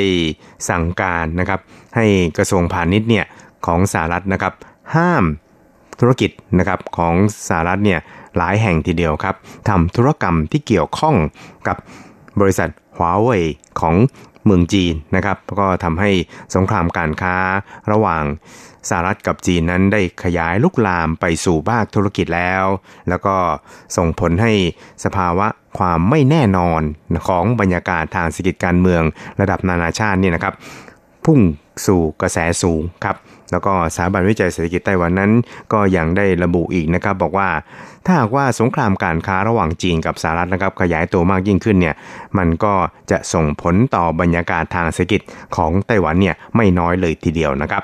[0.69, 1.61] สั่งการนะครับ
[1.97, 2.07] ให้
[2.39, 3.27] กระทรวงพาณิชย์เนี่ย
[3.67, 4.53] ของสหรัฐนะครับ
[4.95, 5.25] ห้าม
[6.03, 7.15] ธุรกิจนะครับของ
[7.49, 8.01] สหรัฐเนี่ย
[8.37, 9.35] หลายแห่งทีเดียวครับ
[9.69, 11.17] ทำธุรกรรมที่เกี่ยวข้อง
[11.69, 11.77] กับ
[12.41, 13.43] บริษัทหัวเว่ย
[13.81, 13.95] ของ
[14.45, 16.11] เมืองจีนนะครับก็ทำให้
[16.55, 17.37] สงครามการค้า
[17.93, 18.25] ระหว่าง
[18.89, 22.65] สหรัฐกับจีนนั้นได้ขยายลุกลามไปสู่ภาคธุรกิจแล้ว
[23.09, 23.37] แล้วก็
[23.97, 24.53] ส่งผลให้
[25.05, 25.47] สภาวะ
[25.79, 26.83] ความไม่แน่นอน
[27.29, 29.03] ของบรรยากาศทางเศรษฐกิจการเมือง
[29.41, 30.55] ระดับนานาชาตินี่นะครับ
[31.25, 31.41] พุ่ง
[31.87, 33.17] สู่กระแสสูงครับ
[33.53, 35.33] แล้วก็สถาบันวิจัยเศรษฐกิจไต้หวันนั้น
[35.73, 37.49] ก็ยังได้ระบุอีกนะครับบอกว่า
[38.07, 41.95] ถ้าหากว่าสงครามการค้าระหว่างจีนกับสหรัฐนะครับขยายตัวมากยิ่งขึ้นเนี่ย
[42.39, 42.75] มันก็
[43.11, 45.21] จะส่งผลต่อบรรยากาศทางเศรษฐกิจ
[45.57, 47.83] ของไต้หวันเนี่ยไม่น้อยเลยทีเดียวนะครับ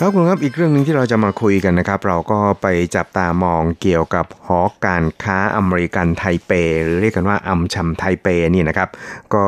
[0.00, 6.52] ครับคุณครับอีกเรื่องหนึ่งที่เราจะมาคุยกันนะครับ เราก็ไปจับตามองเกี่ยวกับหอการค้าอเมริกันไทเป
[6.82, 8.88] หรือเรียกกันว่าอัมชัมไทเปนี่นะครับ
[9.34, 9.44] ก็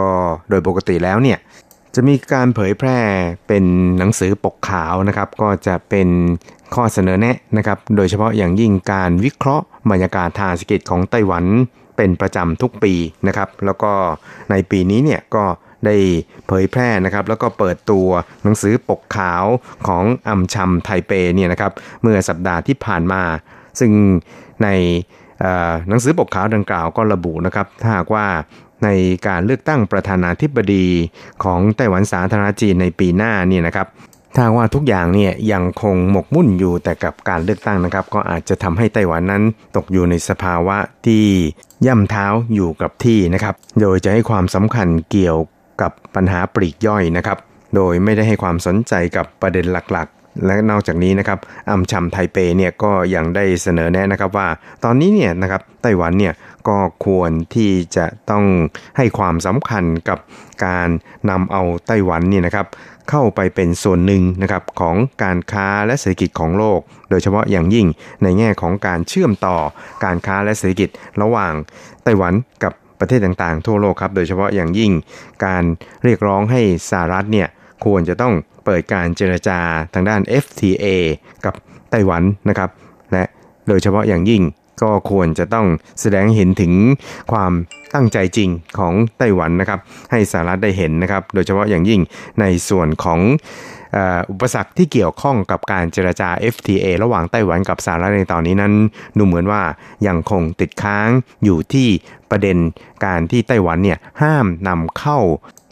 [0.51, 1.39] โดยปกติแล้วเนี่ย
[1.95, 2.99] จะมีการเผยแพร่
[3.49, 3.65] เป็น
[3.99, 6.09] หนังสือปกขาวนะครับ ก็จะเป็น
[6.75, 11.45] ข้อเสนอแนะนะครับ โดยเฉพาะอย่างยิ่งการวิเคราะห์บรรยากาศทางเศรษฐกิจของไต้หวัน
[11.97, 12.95] เป็นประจำทุกปี
[13.27, 13.93] นะครับ แล้วก็
[14.51, 15.45] ในปีนี้เนี่ยก็
[15.87, 15.97] ได้
[16.47, 18.09] เผยแพร่นะครับแล้วก็เปิดตัว
[18.43, 19.45] หนังสือปกขาว
[19.87, 21.73] ของอัมชัมไทเปเนี่ยนะครับ
[22.03, 23.23] เมื่อสัปดาห์ที่ผ่านมา
[23.81, 23.93] ซึ่ง
[24.63, 24.69] ใน
[25.89, 28.27] หนังสือปกขาวดังกล่าวก็ระบุนะครับถ้าหากว่า
[28.85, 28.89] ใน
[29.27, 30.87] การเลือกตั้งประธานาธิบดี
[31.45, 33.87] ของไต้หวันสาธารณจีนในปีหน้านี่นะครับ
[34.35, 39.43] ถ้าว่าทุกอย่างเนี่ยยังคงหมกมุ่นอยู่แต่กับการเลือกตั้งนะครับ ก็อาจจะทำให้ไต้หวันนั้น
[39.77, 41.25] ตกอยู่ในสภาวะที่
[41.87, 45.39] ย่ำเท้าอยู่กับที่นะครับ โดยจะให้ความสำคัญเกี่ยว
[45.81, 47.39] กับปัญหาปลีกย่อยนะครับ
[47.77, 51.39] โดยไม่ได้ให้ความสนใจกับประเด็นหลักๆและนอกจากนี้นะครับ
[51.71, 54.49] อัมชัมไทเปเนี่ยก็ยังได้เสนอแนะนะครับว่า
[54.85, 56.35] ตอนนี้เนี่ยนะครับไต้หวันเนี่ย
[56.69, 58.45] ก็ควรที่จะต้อง
[58.97, 60.19] ให้ความสำคัญกับ
[60.65, 60.89] การ
[61.31, 62.67] นำเอาไต้หวันเนี่ยนะครับ
[63.11, 67.87] เข้าไปเป็นส่วนหนึ่งนะครับของการค้าและเศรษฐกิจของโลก โดยเฉพาะอย่างยิ่ง
[68.23, 69.57] ในแง่ของการเชื่อมต่อ
[70.05, 70.89] การค้าและเศรษฐกิจ
[71.23, 71.53] ระหว่าง
[72.05, 74.93] ไต้หวันกับ ประเทศต่างๆ ทั่วโลกครับ โดยเฉพาะอย่างยิ่ง
[75.45, 75.65] การ
[76.05, 77.49] เรียกร้องให้สหรัฐเนี่ย
[77.85, 79.59] ควรจะต้องเปิดการเจรจา
[79.95, 80.87] ทางด้าน FTA
[81.45, 81.55] กับ
[81.91, 82.71] ไต้หวันนะครับ
[83.13, 83.25] และ
[83.69, 84.43] โดยเฉพาะอย่างยิ่ง
[84.83, 85.67] ก็ควรจะต้อง
[86.01, 86.73] แสดงเห็นถึง
[87.33, 87.53] ความ
[87.95, 89.81] ตั้งใจจริงของไต้หวันนะครับ
[90.11, 92.01] ให้สหรัฐได้เห็นนะครับ โดยเฉพาะอย่างยิ่ง
[92.41, 93.21] ในส่วนของ
[94.31, 98.73] อุปสรรคที่เกี่ยวข้องกับการเจรจา FTA ระหว่างไต้หวันกับสหรัฐในตอนนี้นั้น
[99.19, 99.63] ดูเหมือนว่า
[100.07, 101.09] ยังคงติดค้าง
[101.45, 101.89] อยู่ที่
[102.31, 102.57] ประเด็น
[103.05, 105.19] การที่ไต้หวันเนี่ยห้ามนำเข้า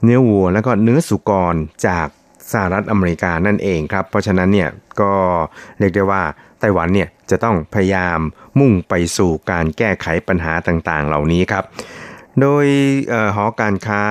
[0.02, 1.54] เนื้อวัวแล้วก็เนื้อสุกร
[1.86, 2.06] จาก
[2.52, 5.12] สหรัฐอเมริกานั่นเองครับ เพราะฉะนั้นเนี่ยก็
[5.78, 6.22] เรียกได้ว่า
[6.60, 8.18] ไต้หวันเนี่ยจะต้องพยายาม
[8.60, 11.64] มุ่งไปสู่การแก้ไขปัญหาต่างๆ เหล่านี้ครับ
[12.40, 12.66] โดย
[13.34, 14.02] หอการค้า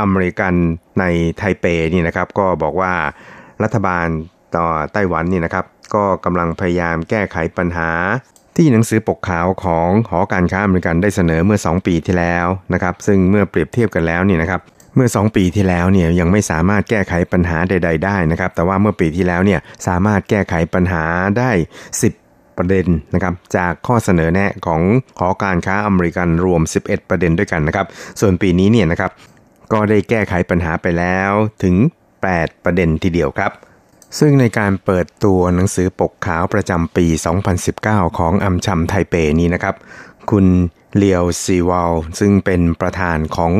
[0.00, 0.54] อเมริกัน
[1.00, 1.04] ใน
[1.36, 2.94] ไทเปนี่นะครับ ก็บอกว่า
[3.64, 4.08] รัฐบาล
[4.56, 7.90] ต่อไต้หวันนี่นะครับ ก็กำลังพยายามแก้ไขปัญหา
[8.56, 14.60] ที่หนังสือปกขาวของหอการค้าอเมริกันได้เสนอเมื่อ 2 ปีที่แล้วนะครับ ซึ่งเมื่อเปรียบเทียบกันแล้วนี่นะครับ
[14.96, 21.04] เมื่อ 2 ปีที่แล้วเนี่ยยังไม่สามารถแก้ไขปัญหาใด ๆ ได้นะครับ แต่ว่าเมื่อปีที่แล้วเนี่ยสามารถแก้ไขปัญหา
[21.38, 21.50] ได้
[22.04, 24.82] 10 ประเด็นนะครับจากข้อเสนอแนะของ
[25.18, 27.86] หอการค้าอเมริกันรวม 11 ประเด็นด้วยกันนะครับ
[28.20, 29.10] ส่วนปีนี้เนี่ยนะครับ
[29.72, 31.30] ก็ได้แก้ไขปัญหาไปแล้ว
[31.62, 31.74] ถึง
[32.36, 33.52] 8 ประเด็นทีเดียวครับ
[34.18, 37.06] ซึ่งในการเปิดตัวหนังสือปกขาวประจำปี
[37.62, 39.74] 2019 ของ AmCham ไทเปนี้นะครับ
[40.30, 40.46] คุณ
[40.96, 43.52] Leo Seewald ซึ่งเป็นประธานของ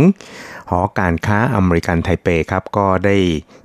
[0.70, 3.16] หอการค้าอเมริกันไทเปครับก็ได้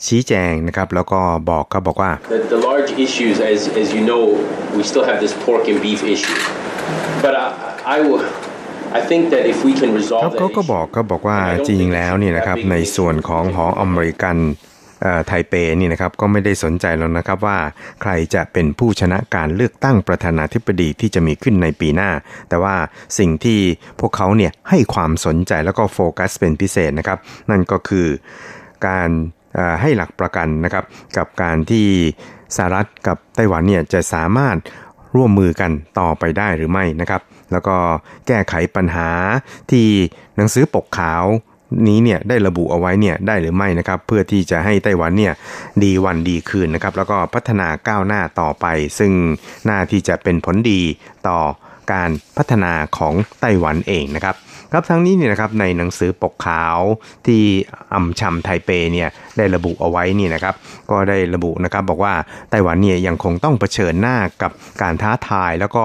[0.06, 4.24] ชี้แจงนะครับแล้วก็บอกก็บอกว่า the, the large issues as as you know
[4.78, 6.38] we still have this pork and beef issue
[7.24, 7.48] but I,
[7.96, 8.22] I will
[9.00, 14.38] I think that if we can resolve ครับเขาก็บอกก็บอกว่าจริงๆแล้วนี่นะครับในส่วนของหออเมริกัน
[15.28, 17.58] ไทเปนี่นะครับก็ไม่ได้สนใจแล้วนะครับว่า
[18.02, 22.12] ใครจะเป็นผู้ชนะการเลือกตั้งประธานาธิบดีที่จะมีขึ้นในปีหน้า
[22.50, 22.76] แต่ว่า
[23.20, 23.60] สิ่งที่
[24.00, 27.20] พวกเขาเนี่ยให้ความสนใจแล้วก็โฟกัสเป็นพิเศษนะครับ
[27.52, 28.08] นั่นก็คือ
[28.88, 29.10] การ
[29.82, 30.86] ให้หลักประกันนะครับ
[31.18, 31.88] กับการที่
[32.56, 34.58] สหรัฐกับไต้หวันเนี่ยจะสามารถ
[35.16, 37.76] ร่วมมือกันต่อไปได้หรือไม่นะครับ แล้วก็
[38.28, 39.10] แก้ไขปัญหา
[39.72, 39.88] ที่
[40.36, 41.24] หนังสือปกขาว
[41.88, 45.34] นี้เนี่ยได้ระบุเอาไว้เนี่ยได้หรือไม่นะครับเพื่อที่จะให้ไต้หวันเนี่ย
[45.84, 48.66] ดีวันดีคืนนะครับแล้วก็พัฒนาก้าวหน้าต่อไป
[49.00, 49.12] ซึ่ง
[49.70, 50.82] น่าที่จะเป็นผลดี
[51.28, 51.40] ต่อ
[51.94, 54.36] การพัฒนาของไต้หวันเองนะครับ
[54.74, 56.80] ครับทั้งนี้เนี่ยนะครับในหนังสือปกขาว
[57.28, 57.42] ที่
[57.94, 60.56] อัมชัมไทเปเนี่ยได้ระบุเอาไว้นี่นะครับ
[60.92, 62.14] ก็ได้ระบุนะครับบอกว่า
[62.50, 64.52] ไต้หวันเนี่ยยังคงต้องเผชิญหน้ากับ
[64.82, 65.84] การท้าทายแล้วก็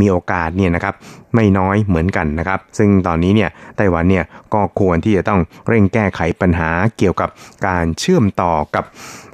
[0.00, 0.94] มีโอกาสเนี่ยนะครับ
[1.34, 7.30] ไม่น้อยเหมือนกันนะครับ ซึ่งตอนนี้เนี่ยไต้หวันเนี่ยก็ควรที่จะต้องเร่งแก้ไขปัญหาเกี่ยวกับ
[7.66, 8.84] การเชื่อมต่อกับ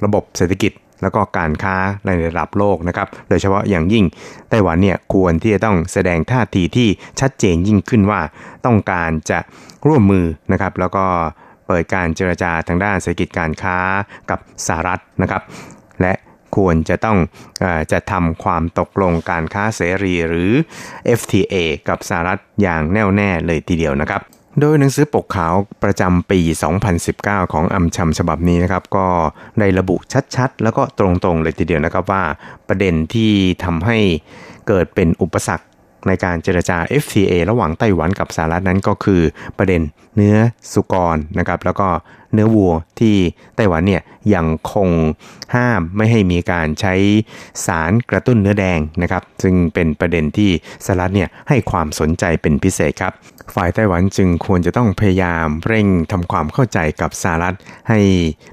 [0.04, 4.04] ระบบเศรษฐกิจ แล้วก็การค้าในระดับโลกนะครับ โดยเฉพาะอย่างยิ่ง
[4.50, 6.88] ไต้หวันเนี่ยควรที่จะต้องแสดงท่าทีที่
[7.20, 8.20] ชัดเจนยิ่งขึ้นว่า
[8.66, 9.38] ต้องการจะ
[9.87, 11.04] ร่วมมือนะครับ แล้วก็
[11.66, 13.78] เปิดการเจรจาทางด้านเศรษฐกิจการค้า
[14.30, 15.42] กับสหรัฐนะครับ
[16.02, 16.14] และ
[16.56, 17.18] ควรจะต้อง
[17.62, 20.52] อจะทำความตกลงการค้าเสรีหรือ
[21.18, 21.54] FTA
[21.88, 24.22] กับสหรัฐอย่างแน่วแน่เลยทีเดียวนะครับ
[24.61, 26.40] โดยหนังสือปกขาวประจำปี
[26.97, 29.07] 2019 ของอัมชัมฉบับนี้นะครับ ก็
[29.59, 29.97] ได้ระบุ
[30.37, 32.25] ชัดๆ แล้วก็ตรงๆเลยทีเดียวนะครับว่า
[32.68, 33.33] ประเด็นที่
[33.64, 33.99] ทำให้
[34.68, 35.66] เกิดเป็นอุปสรรค
[36.09, 39.23] ในการเจรจา FTA ระหว่างไต้หวันกับสหรัฐนั้นก็คือ
[39.59, 39.83] ประเด็น
[40.16, 40.37] เนื้อ
[40.73, 41.88] สุกรนะครับ แล้วก็
[42.33, 43.16] เนื้อวัวที่
[43.57, 44.03] ไต้หวันเนี่ย
[44.35, 44.88] ยังคง
[45.55, 46.94] ห้ามไม่ให้มีการใช้
[47.66, 50.51] สารกระตุ้นเนื้อแดงนะครับ ซึ่งเป็นประเด็นที่
[50.85, 53.12] สหรัฐเนี่ยให้ความสนใจเป็นพิเศษครับ
[53.54, 57.56] ฝ่ายไต้หวันจึงควรจะต้องพยายามเร่งทำความเข้าใจกับสหรัฐ
[57.88, 58.00] ให้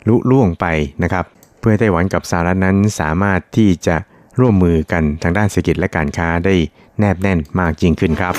[0.07, 0.65] ลุล่วงไป
[1.03, 1.25] นะครับ
[1.59, 3.95] เพื่อไต้หวันกับสหรัฐนั้นสามารถที่จะ
[4.39, 6.55] ร่วมมือกันทางด้านเศรษฐกิจและการค้าได้
[6.99, 8.35] แนบแน่นมากยิ่งขึ้นครับ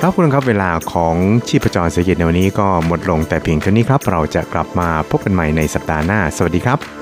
[0.00, 1.16] ครับคุณครับเวลาของ
[1.48, 7.01] ชีพจรเศรษฐกิจในวันนี้ก็หมดลงแต่เพียงเท่านี้ครับ เราจะกลับมาพบกันใหม่ในสัปดาห์หน้า สวัสดีครับ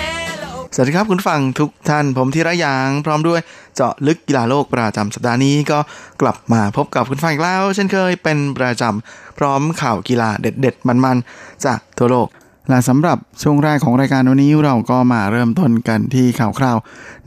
[0.75, 3.41] สวัสดีครับคุณฟังทุกท่านผมธีระยาง พร้อมด้วย
[3.75, 5.79] เจาะลึกกีฬาโลกประจำสัปดาห์นี้ก็
[6.21, 12.27] กลับมาพบกับคุณฟังอีกแล้ว เช่นเคยเป็นประจำพร้อมข่าวกีฬาเด็ด ๆ มันๆ จากทั่วโลก
[12.69, 16.77] และสำหรับช่วงแรกของรายการวันนี้เราก็มาเริ่มต้นกันที่ข่าวคราว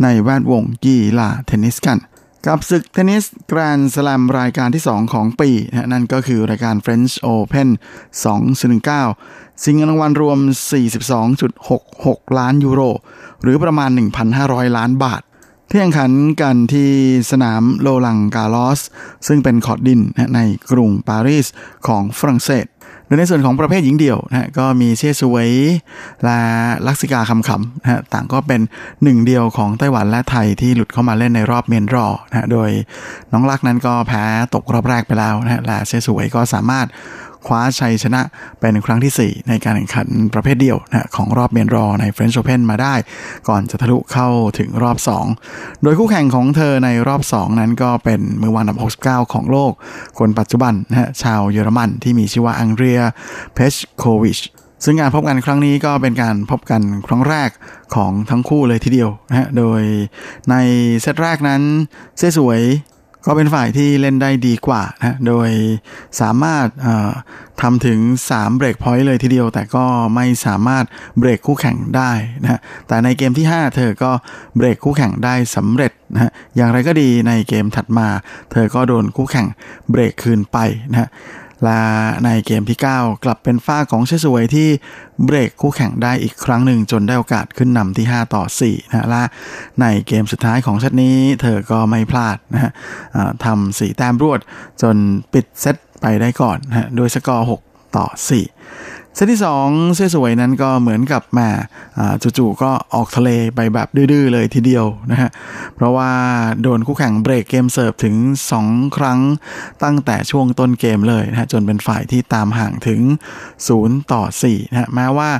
[0.03, 1.99] ในแวดวงกีฬาเทนนิสกัน
[2.49, 7.69] กับศึกเทนนิสแกรนด์สลมรายการที่ 2 ของปีนะนั่นก็คือรายการ French Open
[8.87, 10.39] 2019 สิงรางวัลรวม
[11.19, 12.83] 42.66 ล้านยูโร
[13.43, 13.91] หรือประมาณ
[14.33, 15.23] 1,500 ล้านบาท
[15.71, 16.91] ที่แข่งขันกันที่
[17.31, 18.81] สนามโลลังกาลอส
[19.27, 20.01] ซึ่งเป็นขอดดิน
[20.35, 21.47] ในกรุงปารีส
[21.87, 22.67] ของฝรั่งเศส
[23.07, 25.51] โดยในส่วนของประเภทหญิงเดี่ยวนะก็มีเชสวย
[26.25, 26.39] และ
[26.87, 28.61] ลักษิกาคำขำนะต่างก็เป็น
[29.03, 32.71] หนึ่งเดียวของไต้หวันและไทยที่หลุดเข้ามาเล่นในรอบเมนรอนะโดย
[33.33, 36.87] น้องลักนั้นก็แพ้ตกรอบแรกไปแล้วนะและเชสวยก็สามารถ
[37.47, 38.21] คว้าชัยชนะ
[38.61, 42.95] เป็นครั้งที่ 4 ในการแข่งขันประเภทเดี่ยวนะของรอบเมนรอใน French Open มาได้
[43.49, 44.29] ก่อนจะทะลุเข้า
[44.59, 44.97] ถึงรอบ
[45.41, 48.79] 2 โดยคู่แข่งของเธอในรอบ 2 นั้นก็เป็นมือวางอันดับ
[49.25, 49.73] 69 ของโลก
[50.19, 53.01] คนปัจจุบันนะชาวเยอรมันที่มีชื่อว่าอังเดรีย
[53.55, 54.41] เพชโควิช
[54.85, 57.51] ซึ่งการพบกันครั้งนี้ก็เป็นการพบกันครั้งแรก
[57.95, 59.83] ของทั้งคู่เลยทีเดียวนะฮะ โดย
[60.51, 60.55] ใน
[61.03, 61.63] เซตแรกนั้น
[62.19, 62.61] เส้สวย
[63.27, 65.49] ก็เป็นฝ่ายที่เล่นได้ดีกว่านะโดย
[66.21, 66.67] สามารถ
[67.63, 67.99] ทำถึง
[68.31, 69.85] 3 เบรกพอยต์เลยทีเดียว แต่ก็
[70.15, 70.85] ไม่สามารถ
[71.19, 74.11] เบรกคู่แข่งได้นะแต่ในเกมที่ 5 เธอก็
[74.57, 78.09] เบรกคู่แข่งได้สำเร็จนะอย่างไรก็ดีในเกมถัดมา
[78.53, 79.47] เธอก็โดนคู่แข่ง
[79.91, 80.59] เบรกคืนไป
[80.93, 81.09] นะ
[81.69, 81.81] ลา
[82.25, 84.69] ในเกมที่ 9 กลับเป็นฝ้าของเชสวยที่
[85.25, 89.23] เบรกคู่แข่งได้อีกครั้งหนึ่ง จนได้โอกาสขึ้นนำที่ 5 ต่อ4นะและ
[89.81, 92.73] ในเกมสุดท้ายของเซตนี้เธอก็ไม่พลาดนะฮะ
[93.45, 94.41] ทำสี่แต้มรวด
[94.83, 94.97] จน
[95.33, 101.49] ปิดเซตไปได้ก่อนนะโดยสกอร์ 6 ต่อ 4 เซตที่ 2 เสื้อสวยนั้นก็เหมือนกับแม่
[102.39, 105.31] จู่ๆก็ออกทะเลไปแบบดื้อๆเลยทีเดียวนะฮะ
[105.75, 106.11] เพราะว่า
[106.63, 108.17] โดนคู่แข่งเบรกเกมเสิร์ฟถึง
[108.59, 109.21] 2 ครั้ง
[109.83, 113.01] ตั้งแต่ช่วงต้นเกมเลยนะฮะจนเป็นฝ่ายที่ตามห่างถึง
[113.57, 115.31] 0 ต่อ4นะฮะแม้ว่า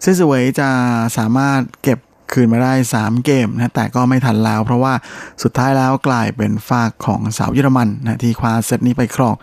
[0.00, 0.68] เซียสวยจะ
[1.16, 1.98] สามารถเก็บ
[2.34, 4.94] คืนมาได้ 3 เกมนะแต่ก็ไม่ทันแล้ว เพราะว่า
[5.42, 9.34] สุดท้ายแล้วกลายเป็นฟากของสาวเยอรมันนะที่คว้าเซตนี้ไปครอง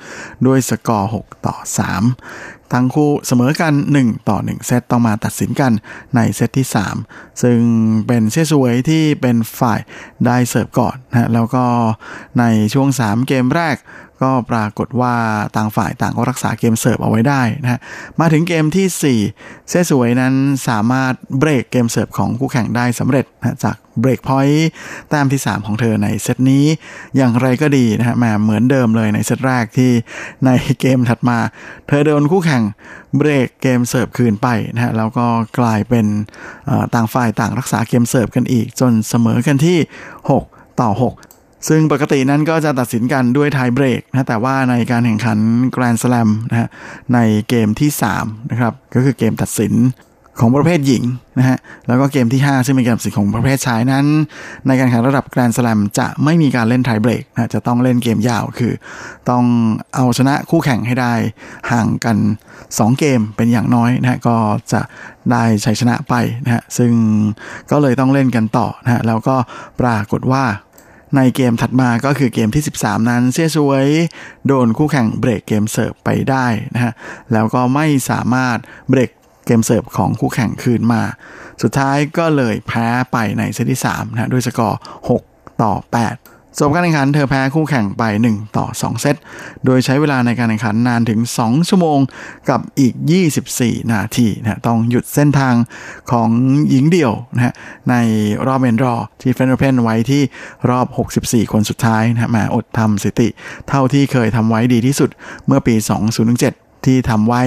[0.45, 1.55] ด้วยสกอร์ 6 ต่อ
[2.07, 5.71] 3 ทั้งคู่เสมอกัน 1 ต่อ 1 เซตต้องมาตัดสินกัน
[6.15, 6.67] ในเซตที่
[7.03, 7.59] 3 ซึ่ง
[8.07, 9.79] เป็นเซียสวยที่เป็นฝ่าย
[10.25, 11.65] ได้เสิร์ฟก่อนนะแล้วก็
[12.39, 13.75] ในช่วง 3 เกมแรก
[14.21, 15.13] ก็ปรากฏว่า
[15.55, 17.79] ต่างฝ่ายต่างก็รักษาเกมเสิร์ฟเอาไว้ได้นะฮะ
[18.19, 20.33] มาถึงเกมที่ 4 เซสวยนั้น
[20.67, 24.69] สามารถเบรกเกมเสิร์ฟของคู่แข่งได้สำเร็จนะจากเบรกพอยต์
[25.09, 26.65] แต้มที่ 3 ของเธอในเซตนี้
[27.15, 29.91] อย่างไรก็ดีนะฮะแหมเหมือนเดิมเลยในเซตแรกที่
[30.45, 30.49] ใน
[30.79, 31.37] เกมถัดมา
[31.87, 32.63] เธอโดนคู่แข่ง
[33.17, 35.25] เบรกเกมเสิร์ฟคืนไปนะฮะแล้วก็
[35.59, 36.05] กลายเป็น
[36.93, 39.77] ต่างฝ่ายต่างรักษาเกมเสิร์ฟกันอีก จนเสมอกันที่
[40.29, 41.26] 6 ต่อ 6
[41.67, 45.39] ซึ่งปกตินั้นก็จะตัดสินกันด้วยไทเบรกนะแต่ว่าในการแข่งขัน
[45.73, 46.67] แกรนด์สแลมนะฮะ
[47.13, 47.89] ในเกมที่
[48.19, 49.75] 3นะครับก็คือเกมตัดสิน
[50.41, 51.03] ของประเภทหญิง
[51.39, 54.05] นะฮะแล้วก็เกมที่ 5 ซึ่งเป็นเกมตัดสินของประเภทชายนั้น
[54.67, 58.73] ในการแข่งระดับแกรนด์สแลมจะไม่มีการเล่นไทเบรกนะจะต้องเล่นเกมยาวคือ
[59.29, 59.43] ต้อง
[59.95, 61.13] เอาชนะคู่แข่งให้ได้
[61.71, 62.17] ห่างกัน
[62.57, 64.35] 2 เกมเป็นอย่างน้อยนะฮะก็
[64.73, 64.81] จะ
[65.31, 66.13] ได้ชัยชนะไป
[66.45, 66.91] นะฮะซึ่ง
[67.71, 69.35] ก็เลยต้องเล่นกันต่อนะฮะแล้วก็
[69.81, 70.43] ปรากฏว่า
[71.15, 73.87] ในเกมถัดมาก็คือเกมที่ 13 นั้นเซียสวย
[74.47, 76.93] โดนคู่แข่งเบรกเกมเสิร์ฟไปได้นะฮะ
[77.33, 78.57] แล้วก็ไม่สามารถ
[78.89, 79.11] เบรก
[79.45, 81.03] เกมเสิร์ฟของคู่แข่งคืนมา
[81.61, 84.79] สุดท้ายก็เลยแพ้ไปในเซตที่3นะด้วยสกอร์
[85.19, 85.73] 6 ต่อ
[86.11, 89.15] 8 จบการแข่งขันเธอแพ้คู่แข่งไป 1 ต่อ 2 เซต
[89.65, 91.99] โดยใช้เวลาในการแข่งขันนานถึง 2 ชั่วโมง
[92.49, 92.93] กับอีก
[93.43, 95.55] 24 นาทีนะต้องหยุดเส้นทาง
[96.11, 96.29] ของ
[96.69, 97.53] หญิงเดี่ยวนะฮะ
[97.89, 97.95] ใน
[98.47, 100.21] รอบ main draw ที่ French Open ไว้ที่
[100.69, 100.87] รอบ
[101.19, 103.27] 64 คนสุดท้ายนะมาอดทำสถิติ
[103.69, 105.09] เท่าที่เคยทำไว้ดีที่สุด
[105.47, 105.75] เมื่อปี
[106.29, 107.43] 2007 ที่ทำไว้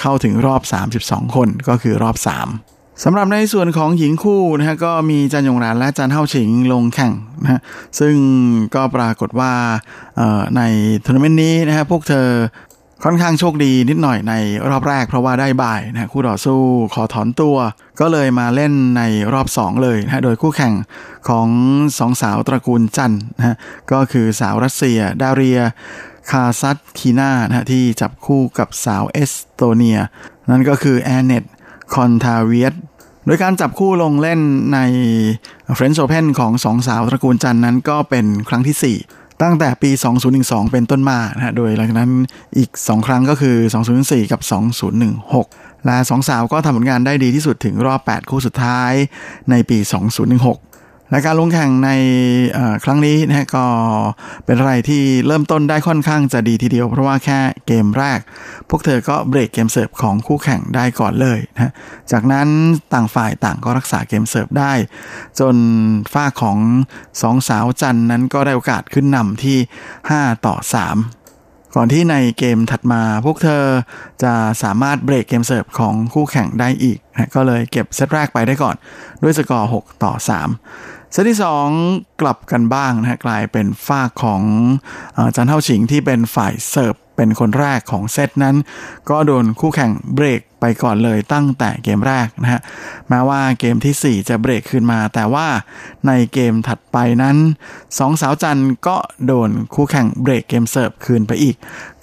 [0.00, 0.62] เข้าถึงรอบ
[0.96, 7.60] 32 คนก็คือรอบ 3 สำหรับในส่วนของหญิงคู่นะฮะก็มีจันยงรานและจันเท่าฉิงลงแข่งนะฮะ
[8.00, 8.14] ซึ่ง
[8.74, 9.52] ก็ปรากฏว่า
[10.56, 10.62] ใน
[11.04, 12.28] ทัวร์นาเมนต์นี้นะฮะพวกเธอ
[13.04, 14.34] ค่อนข้างโชคดีนิดหน่อยใน
[14.70, 16.60] รอบแรกเพราะว่าได้บ่ายนะคู่ต่อสู้
[16.94, 17.56] ขอถอนตัว
[18.00, 20.74] ก็เลยมาเล่นในรอบ 2 เลยนะโดยคู่แข่ง
[21.28, 21.48] ของ
[21.98, 23.56] สองสาวตระกูลจันนะ
[23.92, 25.60] ก็คือสาวรัสเซีย ดาเรีย
[26.30, 29.98] คาซัตคีนานะที่จับคู่กับสาวเอสโตเนีย
[30.50, 31.44] นั่นก็คือแอนเนต
[31.94, 32.74] คอนทาเวียต
[33.26, 34.40] โดยการจับคู่ลงเล่น
[34.74, 34.78] ใน
[35.78, 39.90] French Open ของสองสาวตระกูลจันนั้นก็เป็นครั้งที่ 4 ตั้งแต่ปี
[40.30, 42.12] 2012 เป็นต้นมานะฮะ โดยหลังจากนั้น
[42.56, 43.56] อีก 2 ครั้งก็คือ
[43.94, 44.40] 2004 กับ
[45.14, 48.92] 2016 และสองสาวก็ทำผลงานได้ดีที่สุดถึงรอบ 8 คู่สุดท้าย
[49.50, 49.78] ในปี
[50.24, 50.69] 2016
[51.10, 51.90] และการลงแข่งใน
[52.84, 53.66] ครั้งนี้นะก็
[54.44, 58.20] เป็นอะไรที่เริ่มต้นได้ค่อนข้างจะดีทีเดียว เพราะว่าแค่เกมแรก
[58.70, 61.72] พวกเธอก็เบรกเกมเสิร์ฟของคู่แข่งได้ก่อนเลยนะ
[62.12, 62.48] จากนั้น
[62.92, 64.72] ต่างฝ่ายต่างก็รักษาเกมเสิร์ฟได้
[65.40, 65.56] จน
[66.12, 66.58] ฝ้าของ
[67.22, 69.58] สองสาวจันนั้นก็ได้โอกาสขึ้นนำที่
[70.02, 73.64] 5 ต่อ 3ก่อนที่ในเกมถัดมาพวกเธอ
[74.22, 78.76] จะสามารถเบรกเกมเสิร์ฟของคู่แข่งได้อีกนะก็เลยเก็บเซตแรกไปได้ก่อน
[79.22, 81.38] ด้วยสกอร์ 6 ต่อ 3 เซตที่
[81.78, 84.42] 2 กลับกันบ้างนะกลายเป็นฝ้าของ
[85.36, 88.56] จันเท่าฉิงที่เป็นฝ่ายเสิร์ฟเป็นคนแรกของเซตนั้น
[89.10, 92.60] ก็โดนคู่แข่งเบรกไปก่อนเลยตั้งแต่เกมแรกนะฮะ
[93.08, 95.46] แม้ว่าเกมที่ 4 จะเบรกขึ้นมา แต่ว่า
[96.06, 97.36] ในเกมถัดไปนั้น
[97.98, 98.96] สองสาวจันก็
[99.26, 101.56] โดนคู่แข่งเบรกเกมเสิร์ฟคืนไปอีก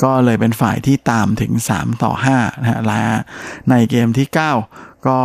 [0.03, 3.01] ก็เลยเป็นฝ่ายที่ตามถึง 3 ต่อ5นะฮะและ
[3.69, 5.19] ในเกมที่ 9 ก็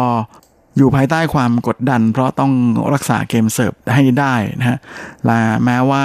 [0.76, 2.52] อยู่ภายใต้ความกดดัน เพราะต้อง
[2.94, 4.78] รักษาเกมเสิร์ฟให้ได้นะฮะ
[5.26, 6.04] และแม้ว่า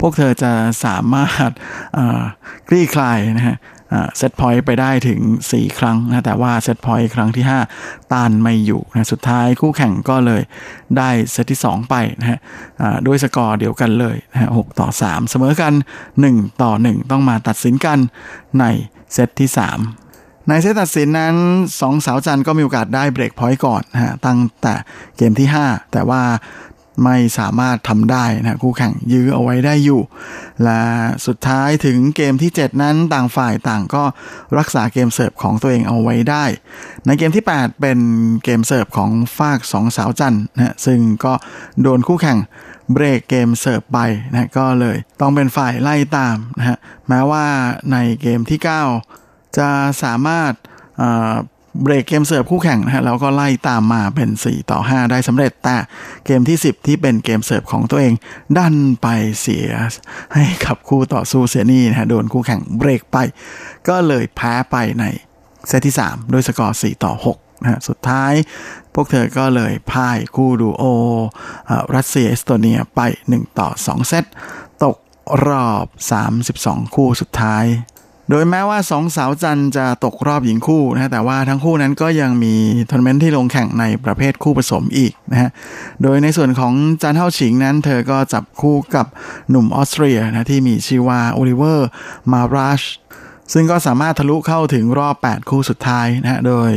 [0.00, 0.52] พวกเธอจะ
[0.84, 1.50] สามารถ
[2.68, 3.56] คลี่คลายนะฮะ
[4.16, 7.44] เซตพอยต์ไปได้ถึง 4 ครั้งนะแต่ว่าเซตพอยต์ครั้งที่
[7.78, 10.42] 5 ต้านไม่อยู่นะสุดท้ายคู่แข่งก็เลย
[10.98, 12.38] ได้เซตที่ 2 ไปนะฮะ
[13.06, 15.72] ด้วยสกอร์เดียวกันเลยนะฮะ6ต่อ 3 เสมอกัน
[16.18, 17.98] 1 ต่อ 1 ต้องมาตัดสินกัน
[18.60, 18.64] ใน
[19.12, 20.03] เซตที่ 3
[20.48, 21.34] ในเซตตัดสินนั้น
[21.80, 24.74] สองสาวจันก็มีโอกาสได้เบรกพอยต์ก่อนฮะตั้งแต่
[25.16, 26.22] เกมที่ 5 แต่ว่า
[27.04, 30.00] ไม่สามารถทำได้นะคู่แข่งยื้อเอาไว้ได้อยู่
[30.64, 30.82] และ
[31.26, 34.04] สุดท้ายถึงเกมที่ 7 นั้นต่างฝ่ายต่างก็
[34.58, 36.44] รักษาเกมเสิร์ฟของตัวเองเอาไว้ได้
[37.06, 37.98] ในเกมที่ 8 เป็น
[38.44, 41.32] เกมเสิร์ฟของฝากสองสาวจันนะซึ่งก็
[41.82, 42.38] โดนคู่แข่ง
[42.92, 43.98] เบรกเกมเสิร์ฟไป
[44.30, 46.78] นะก็เลยต้องเป็นฝ่ายไล่ตามนะฮะ
[47.08, 47.44] แม้ว่า
[47.92, 48.68] ในเกมที่ 9
[49.58, 49.68] จะ
[50.02, 50.52] สามารถ
[51.82, 55.76] เบรกเกมเสิร์ฟคู่แข่งนะฮะแล้วก็ไล่ตามมาเป็น 4 ต่อ 5 ได้สำเร็จ แต่
[56.26, 58.14] เกมที่ 10 ที่เป็นเกมเสิร์ฟของตัวเอง
[58.56, 59.06] ดันไป
[59.40, 59.68] เสีย
[60.34, 63.16] ให้กับคู่ต่อสู้เสียนี่นะฮะโดนคู่แข่งเบรกไป
[63.88, 65.04] ก็เลยแพ้ไปใน
[65.66, 68.32] เซตที่ 3 ด้วยสกอร์ 4 ต่อ 6 นะฮะสุดท้าย
[68.94, 70.84] พวกเธอก็เลยพ่ายคู่ดูโอ
[71.94, 73.00] รัสเซียเอสโตเนียไป
[73.30, 74.24] 1 ต่อ 2 เซต
[74.84, 74.96] ตก
[75.46, 75.86] รอบ
[76.40, 77.64] 32 คู่สุดท้าย
[78.30, 82.54] โดยแม้ว่าสองสาวจันจะตกรอบหญิงคู่นะแต่ว่าทั้งคู่นั้นก็ยังมี
[82.90, 85.50] ทัวร์นาเมนต์ที่ลงแข่งในประเภทคู่ผสมอีกนะฮะ
[86.02, 86.72] โดยในส่วนของ
[87.02, 89.06] จันเท่าฉิงนั้นเธอก็จับคู่กับ
[89.50, 91.88] หนุ่มออสเตรียนะที่มีชื่อว่าโอลิเวอร์
[92.32, 92.82] มาราช
[93.52, 96.70] ซึ่งก็สามารถทะลุเข้าถึงรอบ 8 คู่สุดท้ายนะฮะ โดย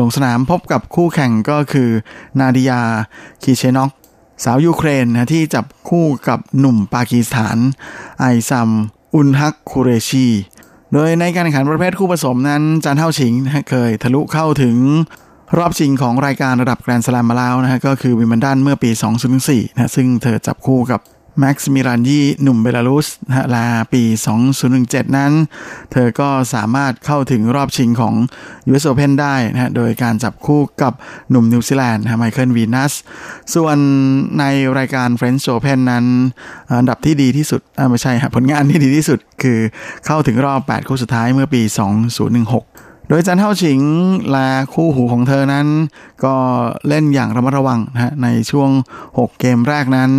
[0.00, 1.90] ลงสนามพบกับคู่แข่งก็คือ
[2.40, 2.80] นาดิยา
[3.42, 3.90] คีเชนอก
[4.44, 7.58] สาวยูเครนนะที่จับคู่กับหนุ่มปากีสถาน
[8.20, 8.70] ไอซัม
[9.14, 10.28] อุนฮักคูเรชี
[10.92, 14.76] โดยในการแข่งขันประเภทคู่ผสมนั้นจันเฮ่าชิงนะเคยทะลุเข้าถึง
[15.58, 18.90] รอบชิงของรายการระดับแกรนด์สลามมาแล้วนะฮะก็คือวิมเบิลดันเมื่อปี
[19.34, 21.00] 2004นะซึ่งเธอจับคู่กับ
[21.40, 24.02] แม็กซ์มิรันยีหนุ่มเบลารุสนะลาปี
[24.60, 25.32] 2017 นั้น
[25.92, 28.14] เธอก็สามารถเข้าถึงรอบชิงของ
[28.68, 30.92] US Open ได้นะฮะโดยการจับคู่กับ
[31.30, 32.92] หนุ่มนิวซีแลนด์ไมเคิลวีนัส
[33.54, 33.76] ส่วน
[34.38, 34.44] ใน
[34.78, 36.04] รายการ French Open นั้น
[36.78, 37.60] อันดับที่ดีที่สุด
[37.90, 39.58] ไม่ใช่ผลงานที่ดีที่สุดคือ
[40.06, 41.62] เข้าถึงรอบ 8 คู่สุดท้ายเมื่อปี
[42.36, 43.80] 2016โดยจันเท่าชิง
[44.32, 45.66] และคู่หูของเธอนั้น
[46.24, 46.34] ก็
[46.88, 48.70] เล่นอย่างระมัดระวังนะฮะในช่วง
[49.08, 50.12] 6 เกมแรกนั้น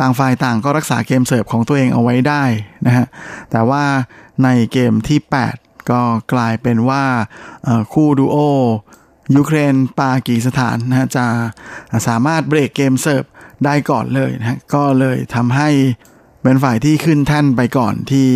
[0.00, 2.44] ต่างฝ่ายต่างก็รักษาเกมเสิร์ฟของตัวเองเอาไว้ได้
[2.86, 3.06] นะฮะ
[3.50, 3.84] แต่ว่า
[4.44, 5.20] ในเกมที่
[5.54, 7.04] 8 ก็กลายเป็นว่า
[7.92, 8.36] คู่ดูโอ
[9.36, 11.26] ยูเครนปากีสถานนะจะ
[12.08, 13.24] สามารถเบรกเกมเสิร์ฟ
[13.64, 15.70] ได้ก่อนเลยนะก็เลยทำให้
[16.42, 18.30] เป็นฝ่ายที่ขึ้นแท่นไปก่อนที่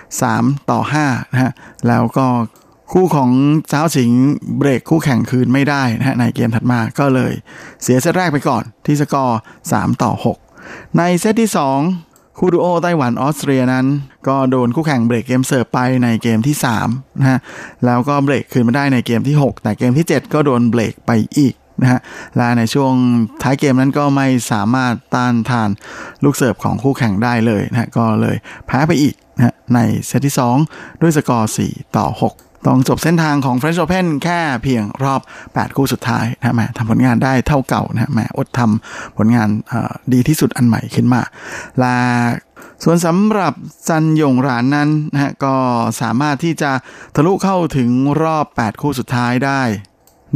[0.00, 1.52] 3 ต่อ5นะฮะ
[1.88, 2.26] แล้วก็
[2.92, 3.30] คู่ของ
[3.68, 4.10] เจ้าสิง
[4.58, 7.32] เบรกคู่แข่งคืนไม่ได้นะฮะในเกมถัดมาก็เลย
[7.82, 9.38] เสียเซตแรกไปก่อนที่สกอร์
[9.70, 10.51] 3 ต่อ 6
[10.98, 13.86] ในเซตที่ 2 คู่ดูโอไต้หวันออสเตรียนั้น
[14.28, 16.56] ก็โดนคู่แข่งเบรกเกมเสิร์ฟไปในเกมที่
[16.86, 17.38] 3นะฮะ
[17.84, 22.00] แล้วก็เบรกคืนมาได้ในเกมที่ 6 แต่เกมที่ 7 ก็โดนเบรกไปอีกนะฮะ
[22.36, 22.92] และในช่วง
[23.42, 25.68] ท้ายเกมนั้นก็ไม่สามารถต้านทาน
[26.24, 28.36] ลูกเสิร์ฟของคู่แข่งได้เลยนะะก็เลย
[28.66, 30.34] แพ้ไปอีกนะในเซตที่
[30.68, 39.48] 2 ด้วยสกอร์ 4 ต่อ 6 ต้องจบเส้นทางของ French Open แค่เพียงรอบ 8 คู่สุดท้ายนะแหมทำผลงานได้เท่าเก่านะแหมอดทำผลงาน
[40.12, 41.22] ดีที่สุดอันใหม่ขึ้นมา
[41.78, 41.96] และ
[42.84, 43.54] ส่วนสำหรับ
[43.88, 45.56] จันยงรานนั้นนะฮะก็
[46.00, 46.70] สามารถที่จะ
[47.14, 47.90] ทะลุเข้าถึง
[48.22, 49.62] รอบ 8 คู่สุดท้ายได้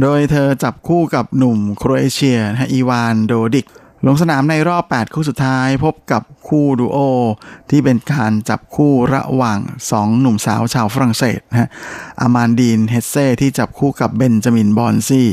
[0.01, 3.65] โดยเธอจับคู่กับหนุ่มโครเอเชียนะฮะอีวานโดดิก
[4.05, 6.97] ลงสนามในรอบ 8 คู่สุดท้ายพบกับคู่ดูโอ
[7.69, 9.59] ที่เป็นการจับคู่ระหว่าง
[9.91, 11.69] 2 หนุ่มสาวชาวฝรั่งเศสนะฮะ
[12.21, 15.29] อามานดีนเฮเซ่ที่จับคู่กับเบนจามินบอนซี่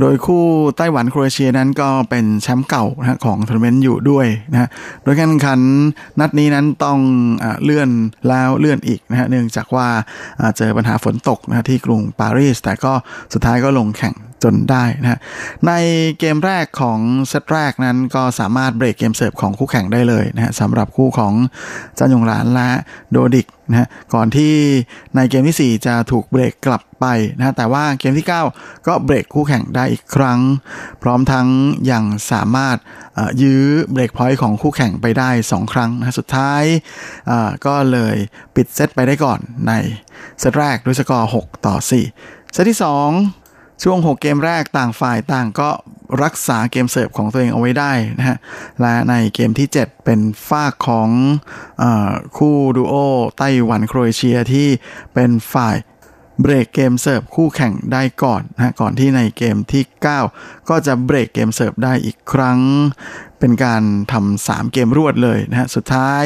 [0.00, 0.44] โดยคู่
[0.76, 4.68] ไต้หวันโครเอเชียนั้นก็เป็นแชมป์เก่านะของทัวร์นาเมนต์อยู่ด้วยนะฮะ
[5.02, 5.60] โดยการแข่งขัน
[6.20, 6.98] นัดนี้นั้นต้อง
[7.42, 7.88] อเลื่อน
[8.28, 9.88] แล้วเลื่อนอีกนะฮะเนื่องจากว่า
[10.56, 12.92] เจอปัญหาฝนตกนะที่กรุงปารีส แต่ก็
[13.32, 15.18] สุดท้ายก็ลงแข่ง จนได้นะฮะ
[15.66, 15.72] ใน
[16.18, 21.32] เกมแรกของเซตแรกนั้นก็สามารถเบรกเกมเสิร์ฟของคู่แข่งได้เลยนะฮะสำหรับคู่ของ
[21.98, 22.68] จันยงหลานและ
[23.10, 24.54] โดดิกนะฮะก่อนที่
[25.16, 28.26] ในเกมที่ 4 จะถูกเบรกกลับไปนะฮะแต่ว่าเกมที่
[28.56, 30.40] 9 ก็เบรกคู่แข่งได้อีกครั้ง
[31.02, 31.46] พร้อมทั้ง
[31.90, 32.76] ยังสามารถ
[33.42, 36.62] ยื้อ break point ของคู่แข่งไปได้ 2 ครั้งนะสุดท้าย
[37.66, 38.16] ก็เลย
[38.54, 39.38] ปิดเซตไปได้ก่อน
[39.68, 39.72] ใน
[40.40, 41.76] เซตแรกด้วยสกอร์ 6 ต่อ
[42.14, 43.41] 4 เซตที่ 2
[43.82, 45.70] ช่วง 6 เกมแรกต่างฝ่ายต่างก็
[46.22, 48.36] รักษาเกมเสิร์ฟของตัวเองเอาไว้ได้นะฮะ
[48.80, 51.84] และในเกมที่ 7 เป็นฝ่ายของ
[52.36, 52.94] คู่ดูโอ
[53.38, 54.68] ไต้หวันโครเอเชียที่
[55.14, 55.76] เป็นฝ่าย
[56.40, 59.84] เบรกเกมเสิร์ฟคู่แข่งได้ก่อนนะก่อนที่ในเกมที่
[60.26, 62.58] 9 ก็จะเบรกเกมเสิร์ฟได้อีกครั้ง
[63.38, 66.24] เป็นการทำ3เกมรวดเลยนะฮะ สุดท้าย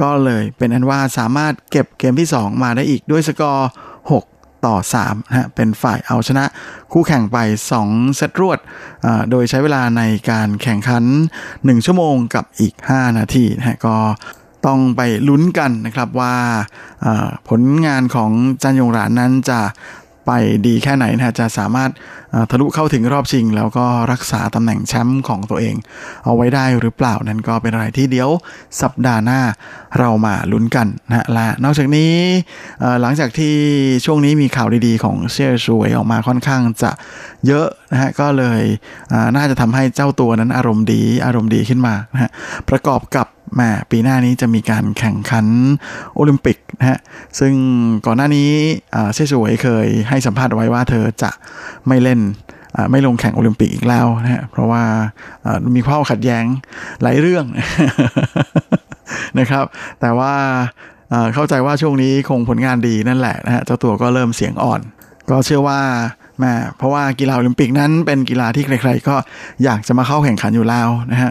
[0.00, 3.68] ก็เลยเป็นอันว่าสามารถเก็บเกมที่ 2 มาได้อีกด้วยสกอร์
[4.12, 4.31] 6
[4.66, 6.44] ต่อ3นะฮะเป็นฝ่ายเอาชนะ
[6.92, 7.36] คู่แข่งไป
[7.78, 8.58] 2 เซตรวด
[9.30, 11.04] โดยใช้เวลาในการแข่งขัน
[11.44, 13.96] 1 ชั่วโมงกับอีก 5 นาทีนะฮะก็
[14.66, 16.34] ต้องไปลุ้นกันนะครับว่า
[17.48, 18.30] ผลงานของ
[18.62, 19.60] จันยงหลานนั้นจะ
[20.26, 20.30] ไป
[20.66, 21.90] ดีแค่ไหนนะจะสามารถ
[22.50, 25.74] ทะลุเข้าถึงรอบชิง แล้วก็รักษาตำแหน่งแชมป์ของตัวเอง
[26.24, 28.30] เอาไว้ได้หรือเปล่านั้นก็เป็นอะไรที่เดี๋ยว
[28.82, 29.40] สัปดาห์หน้า
[29.98, 32.14] เรามาลุ้นกันนะละนอกจากนี้
[33.00, 33.54] หลังจากที่
[34.04, 36.90] ช่วงนี้มีข่าวดีๆ ของเซี่ยช่วยออกมาค่อนข้างจะ
[37.46, 38.62] เยอะนะฮะก็เลย
[39.36, 42.30] น่าจะทำให้เจ้าตัวนั้นอารมณ์ดีอารมณ์ดีขึ้นมานะฮะ
[42.68, 43.26] ประกอบกับ
[43.60, 45.46] มาปีหน้านี้จะมีการแข่งขัน
[46.14, 46.98] โอลิมปิกนะฮะ
[47.38, 47.52] ซึ่ง
[48.06, 48.50] ก่อนหน้านี้
[49.14, 51.30] เซี่ยสวยเคยให้สัมภาษณ์ไว้ว่าเธอจะ
[51.88, 52.20] ไม่เล่น
[52.90, 54.82] ไม่ลงแข่งโอลิมปิกอีกแล้วนะฮะเพราะว่า
[55.74, 56.44] มีข้อขัดแย้ง
[57.02, 57.44] หลายเรื่อง
[59.38, 59.64] นะครับ
[60.00, 60.34] แต่ว่า
[61.34, 64.80] เข้าใจว่าช่วงนี้คงผลงานดีนั่นแหละนะฮะเจ้าตัวก็เริ่มเสียงอ่อน
[65.30, 65.80] ก็เชื่อว่า
[66.38, 69.14] แม่เพราะว่ากีฬาโอลิมปิกนั้นเป็นกีฬาที่ใครๆก็
[69.64, 71.30] อยากจะมาเข้าแข่งขันอยู่แล้วนะฮะ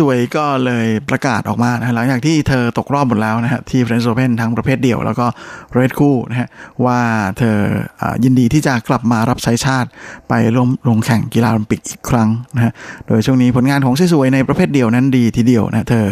[0.00, 5.26] สวยๆก็เลยประกาศออกมานะหลังจากที่เธอตกรอบหมดแล้วนะฮะที่ French Open ทั้งประเภทเดี่ยว แล้วก็
[5.72, 6.48] เรดคู่นะฮะ
[6.84, 6.98] ว่า
[7.38, 7.56] เธอ
[8.00, 9.88] อยินดีที่จะกลับมารับใช้ชาติ
[10.28, 12.72] ไปร่วมลงแข่งกีฬาโอลิมปิกอีกครั้งนะฮะ
[13.06, 16.06] โดยช่วงนี้ผลงานของสวยๆในประเภทเดี่ยวนั้นดีทีเดียวนะเธอ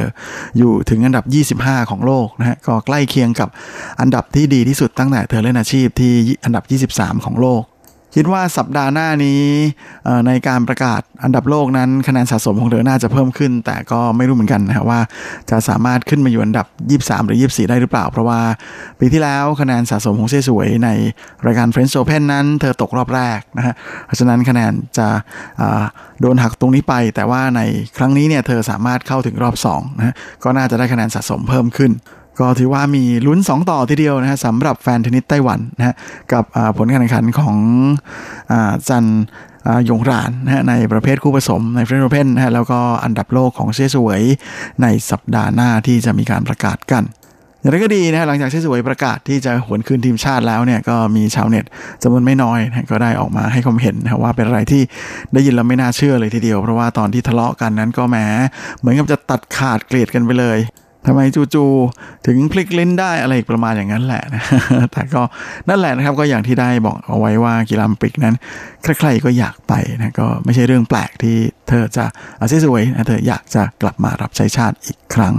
[0.58, 3.48] อยู่ถึงอันดับ 25 ของโลกนะฮะก็ใกล้เคียงกับ
[4.00, 6.12] อันดับที่ดีที่สุดตั้งแต่เธอเล่นอาชีพที่
[6.44, 6.60] อันดั
[6.90, 7.62] บ 23 ของโลก
[8.16, 9.42] คิดว่าสัปดาห์หน้านี้
[10.26, 15.00] ในการประกาศอันดับโลกนั้นคะแนนสะสมของเธอน่าจะเพิ่มขึ้น แต่ก็ไม่รู้เหมือนกันนะว่า
[15.50, 16.66] จะสามารถขึ้นมาอยู่อันดับ
[17.00, 18.40] 23 หรือ 24 ได้หรือเปล่า เพราะว่า
[19.00, 20.88] ปีที่แล้วคะแนนสะสมของเซสวยใน
[21.46, 23.74] รายการ French Open นั้น เธอตกรอบแรกนะฮะ
[24.06, 25.08] เพราะฉะนั้นคะแนนจะ
[26.20, 27.60] โดนหักตรงนี้ไป แต่ว่าใน
[27.96, 31.92] ครั้งนี้เนี่ยเธอสามารถเข้าถึงรอบ2นะก็น่าจะได้คะแนนสะสมเพิ่มขึ้น
[32.40, 35.94] ก็ถือว่ามีลุ้น 2 ต่อทีเดียวนะฮะสำหรับแฟนเทนนิสไต้หวันนะฮะ
[36.32, 36.44] กับ
[36.76, 37.56] ผลการแข่งขันของ
[38.52, 39.04] จัน
[39.88, 44.22] ยงรานนะฮะในประเภทคู่ผสมใน French Open นะฮะแล้วก็อันดับโลกของเชสวย
[44.82, 47.04] ในสัปดาห์หน้าที่จะมีการประกาศกัน
[47.60, 51.64] อย่างไรก็ดีนะฮะหลังจากเชสวยประกาศที่จะหวนคืนทีมชาติแล้วเนี่ยก็มีชาวเน็ต
[52.02, 54.82] จำนวนไม่น้อยนะก็ได้ออกมาให้ความเห็นนะว่าเป็นอะไรที่
[55.32, 58.16] ได้ยินแล้วไม่น่าเชื่อเลยทีเดียว เพราะว่าตอนที่ทะเลาะกันนั้นก็แหม
[58.78, 60.58] เหมือนกับจะตัดขาดเกลียดกันไปเลย
[61.06, 61.20] ทำไม
[61.54, 64.42] จู่ๆถึงพลิกลิ้นได้อะไรประมาณอย่างนั้นแหละนะ
[64.92, 65.22] แต่ก็
[65.68, 68.34] นั่นแหละนะครับก็อย่างที่ได้บอกเอาไว้ว่ากีฬาปิกนั้น
[68.82, 71.36] ใครๆก็อยากไปนะก็ไม่ใช่เรื่องแปลกที่
[71.68, 72.04] เธอจะ
[72.40, 75.34] อาเซสวยนะเธออยากจะกลับมารับใช้ชาติอีกครั้ง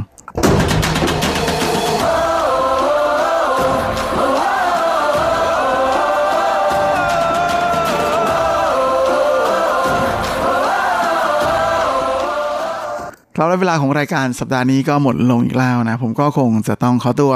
[13.36, 17.32] ครับและเวลาของรายการสัปดาห์นี้ก็หมดลงอีกแล้วนะ ผมก็คงจะต้องขอตัว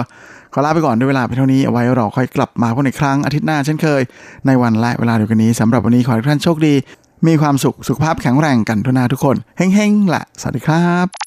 [0.53, 4.01] ขอลาไปก่อนด้วยเวลาไปเท่านี้เอาไว้เราค่อยกลับมาพบอีกครั้งอาทิตย์หน้าเช่นเคย
[4.47, 6.73] ในวันและเวลาเดียวกันนี้สำหรับวันนี้ขอให้ท่านโชคดี
[7.27, 11.26] มีความสุขสุขภาพแข็งแรงกันทุกนาทุกคนเฮ้งๆละสวัสดีครับ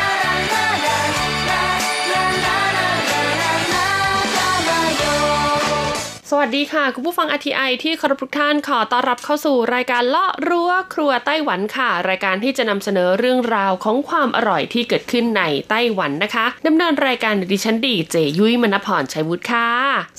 [6.33, 19.69] สวัสดีค่ะ คุณผู้ฟัง RTI ที่คารพทุกท่านขอต้อนรับเข้าสู่รายการเลาะรั้วครัวไต้หวันค่ะ รายการที่จะนำเสนอเรื่องราวของความอร่อยที่เกิดขึ้นในไต้หวันนะคะดำเนินรายการดยดิฉันดีเจยุ้ยมณพรชัยวุฒิค่ะ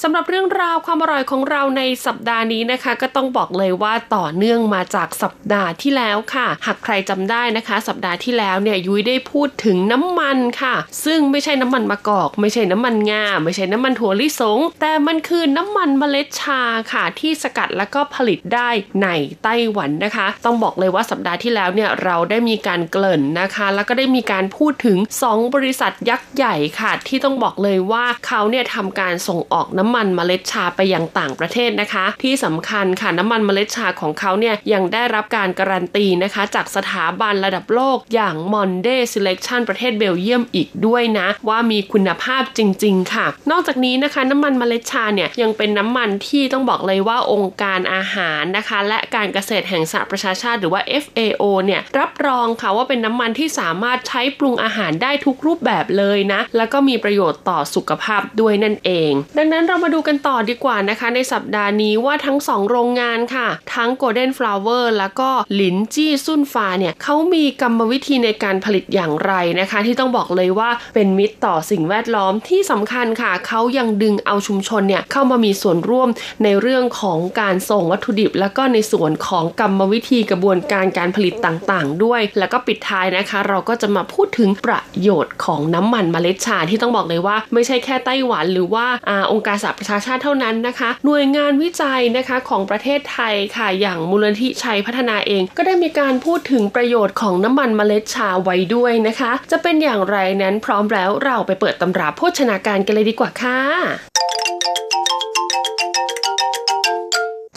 [0.02, 18.70] สำหรับเรื่องราวความอร่อยของเราในสัปดาห์นี้นะคะ ก็ต้องบอกเลยว่าต่อเนื่องมาจากสัปดาห์ที่แล้วค่ะ หากใครจำได้นะคะ สัปดาห์ที่แล้วเนี่ยยุ้ยได้พูดถึงน้ำมันค่ะ ซึ่งไม่ใช่น้ำมันมะกอก ไม่ใช่น้ำมันงาไม่ใช่น้ำมันถั่วลิสงแต่มันคือน้ำมันเมล็ดชาค่ะที่สกัดแล้วก็ผลิตได้
[19.02, 19.08] ใน
[19.42, 48.78] ไต้หวันนะคะ ต้องบอกเลยว่าสัปดาห์ที่แล้วเนี่ยเราได้มีการเกริ่นนะคะ แล้วก็ได้มีการพูดถึง 2 บริษัทยักษ์ใหญ่ค่ะ ที่ต้องบอกเลยว่าเขาเนี่ยทำการส่งออกน้ำมันเมล็ดชาไปยังต่างประเทศนะคะ ที่สำคัญค่ะน้ำมันเมล็ดชาของเขาเนี่ยยังได้รับการการันตีนะคะ จากสถาบันระดับโลกอย่าง Monde Selection ประเทศเบลเยียมอีกด้วยนะ ว่ามีคุณภาพจริง ๆ ค่ะ นอกจากนี้นะคะ น้ำมันเมล็ดชาเนี่ยยังเป็นน้ำมันที่ต้องบอกเลยว่าองค์การอาหารนะคะ
[48.88, 76.08] และการเกษตรแห่งสหประชาชาติหรือว่า FAO เนี่ยรับรองค่ะว่าเป็นน้ำมันที่สามารถใช้ปรุงอาหารได้ทุกรูปแบบเลยนะ แล้วก็มีประโยชน์ต่อสุขภาพด้วยนั่นเอง ดังนั้นเรามาดูกันต่อดีกว่านะคะ ในสัปดาห์นี้ว่าทั้ง 2 โรงงานค่ะ ทั้ง Golden Flower แล้วก็หลินจี้ซุนฟาเนี่ยเขามีกรรมวิธีในการผลิตอย่างไรนะคะ ที่ต้องบอกเลยว่าเป็นมิตรต่อสิ่งแวดล้อมที่สำคัญค่ะเขายังดึงเอาชุมชนเนี่ยเข้ามามีส่วนร่วม
[76.44, 103.58] ในเรื่องของการส่งวัตถุดิบ แล้วก็ในส่วนของกรรมวิธีกระบวนการการผลิตต่างๆ ด้วย แล้วก็ปิดท้ายนะคะ เราก็จะมาพูดถึงประโยชน์ของน้ำมันเมล็ดชาที่ต้องบอกเลยว่า ไม่ใช่แค่ไต้หวันหรือว่าอาองค์การสหประชาชาติเท่านั้นนะคะ หน่วยงานวิจัยนะคะของประเทศไทยค่ะอย่างมูลนิธิชัยพัฒนาเอง ก็ได้มีการพูดถึงประโยชน์ของน้ำมันเมล็ดชาไว้ด้วยนะคะ จะเป็นอย่างไรนั้นพร้อมแล้วเราไปเปิดตำราโภชนาการกันเลยดีกว่าค่ะ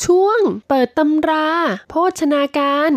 [0.04, 1.48] ช่วงเปิดตำรา
[1.90, 2.92] โภชนาการ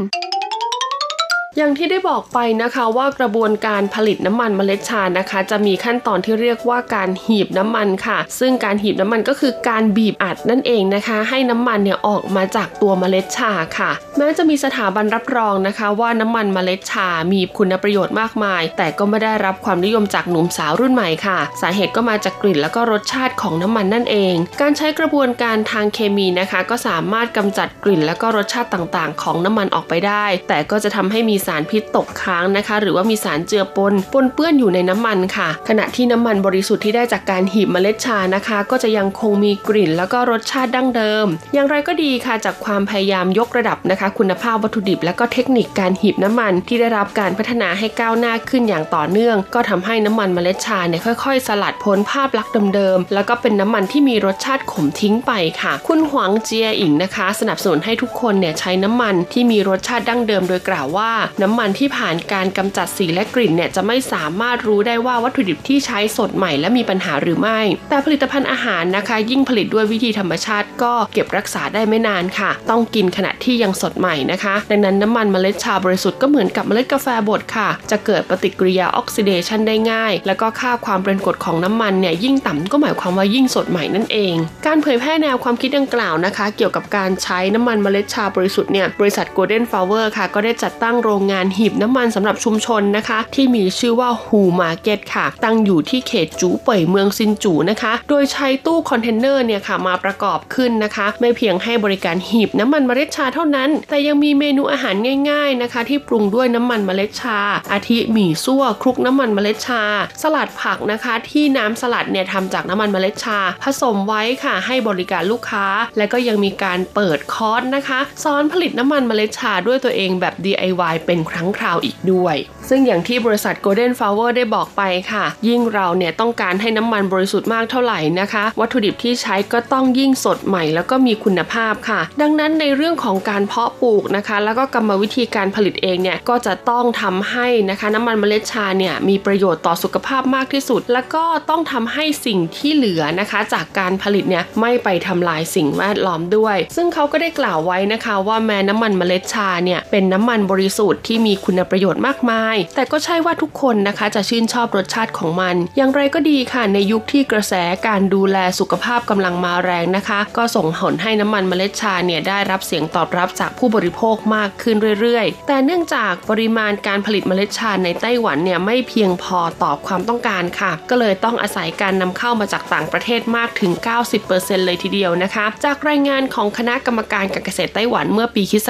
[1.61, 38.59] อย่างที่ได้บอกไปนะคะว่ากระบวนการผลิตน้ำมันเมล็ดชานะคะ จะมีขั้นตอนที่เรียกว่าการหีบน้ำมันค่ะ ซึ่งการหีบน้ำมันก็คือการบีบอัดนั่นเองนะคะ ให้น้ำมันเนี่ยออกมาจากตัวเมล็ดชาค่ะ แม้จะมีสถาบันรับรองนะคะ ว่าน้ำมันเมล็ดชา มีคุณประโยชน์มากมาย แต่ก็ไม่ได้รับความนิยมจากหนุ่มสาวรุ่นใหม่ค่ะ สาเหตุก็มาจากกลิ่นแล้วก็รสชาติของน้ำมันนั่นเอง การใช้กระบวนการทางเคมีนะคะ ก็สามารถกำจัดกลิ่นแล้วก็รสชาติต่างๆ ของน้ำมันออกไปได้ แต่ก็จะทำให้มีสารพิษตกค้างนะคะ หรือว่ามีสารเจือปนปนเปื้อนอยู่ในน้ำมันค่ะ ขณะที่น้ำมันบริสุทธิ์ที่ได้จากการหีบเมล็ดชานะคะ
[38.71, 61.13] ก็จะยังคงมีกลิ่น แล้วก็รสชาติดั้งเดิม อย่างไรก็ดีค่ะจากความพยายามยกระดับนะคะ คุณภาพวัตถุดิบ และก็เทคนิคการหีบน้ำมัน ที่ได้รับการพัฒนาให้ก้าวหน้าขึ้นอย่างต่อเนื่อง ก็ทำให้น้ำมันเมล็ดชาเนี่ยค่อย ๆ สลัดพ้นภาพลักษณ์เดิมๆแล้วก็เป็นน้ำมันที่มีรสชาติขมทิ้งไปค่ะ คุณหวังเจียอิงนะคะ สนับสนุนให้ทุกคนเนี่ยใช้น้ำมันที่มีรสชาติดั้งเดิมโดยกล่าวว่า
[61.43, 67.61] น้ำมันที่ผ่านการกำจัดสีและกลิ่นเนี่ยจะไม่สามารถรู้ได้ว่าวัตถุดิบที่ใช้สดใหม่และมีปัญหาหรือไม่
[67.91, 84.35] แต่ผลิตภัณฑ์อาหารนะคะ ยิ่งผลิตด้วยวิธีธรรมชาติ ก็เก็บรักษาได้ไม่นานค่ะ ต้องกินขณะที่ยังสดใหม่นะคะ ดังนั้นน้ำมันเมล็ดชาบริสุทธิ์ก็เหมือนกับเมล็ดกาแฟบดค่ะ จะเกิดปฏิกิริยาออกซิเดชันได้ง่าย แล้วก็ค่าความเป็นกรดของน้ำมันเนี่ยยิ่งต่ำก็หมายความว่ายิ่งสดใหม่นั่นเอง
[84.67, 104.97] การเผยแพร่แนวความคิดดังกล่าวนะคะ เกี่ยวกับการใช้น้ำมันเมล็ดชาบริสุทธิ์เนี่ยบริษัท Golden Flower ค่ะก็ได้จัดตั้งโรงงานหีบน้ำมันสำหรับชุมชนนะคะ ที่มีชื่อว่าฮูมาร์เก็ตค่ะ ตั้งอยู่ที่เขตจูเป่ยเมืองซินจูนะคะ โดยใช้ตู้คอนเทนเนอร์เนี่ยค่ะมาประกอบขึ้นนะคะ ไม่เพียงให้บริการหีบน้ำมันเมล็ดชาเท่านั้น แต่ยังมีเมนูอาหาร
[105.31, 107.39] ง่ายๆนะคะ ที่ปรุงด้วยน้ำมันเมล็ดชา
[107.73, 109.83] อาทิหมี่ซั่วคลุกน้ำมันเมล็ดชา
[110.23, 115.67] สลัดผักนะคะ ที่น้ำสลัดเนี่ยทำจากน้ำมันเมล็ดชา ผสมไว้ค่ะ ให้บริการลูกค้า
[115.97, 122.37] และก็ยังมีการเปิดคอร์สนะคะสอนผลิตน้ำมันเมล็ดชาด้วยตัวเองแบบ DIY เป็นครั้งคราวอีกด้วย
[122.69, 157.55] ซึ่งอย่างที่บริษัท Golden Flower ได้บอกไปค่ะ ยิ่งเราเนี่ยต้องการให้น้ำมันบริสุทธิ์มากเท่าไหร่นะคะ วัตถุดิบที่ใช้ก็ต้องยิ่งสดใหม่แล้วก็มีคุณภาพค่ะ ดังนั้นในเรื่องของการเพาะปลูกนะคะ แล้วก็กรรมวิธีการผลิตเองเนี่ยก็จะต้องทำให้นะคะน้ำมันเมล็ดชาเนี่ยมีประโยชน์ต่อสุขภาพมากที่สุด แล้วก็ต้องทำให้สิ่งที่เหลือนะคะ จากการผลิตเนี่ยไม่ไปทำลายสิ่งแวดล้อมด้วย ซึ่งเขาก็ได้กล่าวไว้นะคะ ว่าแม้น้ำมันเมล็ดชาเนี่ยเป็นน้ำมันบริสุทธิ์ที่มีคุณประโยชน์มากมาย แต่ก็ใช่ว่าทุกคนนะคะจะชื่นชอบรสชาติของมัน อย่างไรก็ดีค่ะในยุคที่กระแส
[157.87, 173.73] การดูแลสุขภาพกำลังมาแรงนะคะ ก็ส่งผลให้น้ำมันเมล็ดชาเนี่ยได้รับเสียงตอบรับจากผู้บริโภคมากขึ้นเรื่อยๆ แต่เนื่องจากปริมาณการผลิตเมล็ดชาในไต้หวันเนี่ยไม่เพียงพอตอบความต้องการค่ะ ก็เลยต้องอาศัยการนำเข้ามาจากต่างประเทศมากถึง
[174.19, 178.69] 90%เลยทีเดียวนะคะ จากรายงานของคณะกรรมการการเกษตรไต้หวันเมื่อปีคศ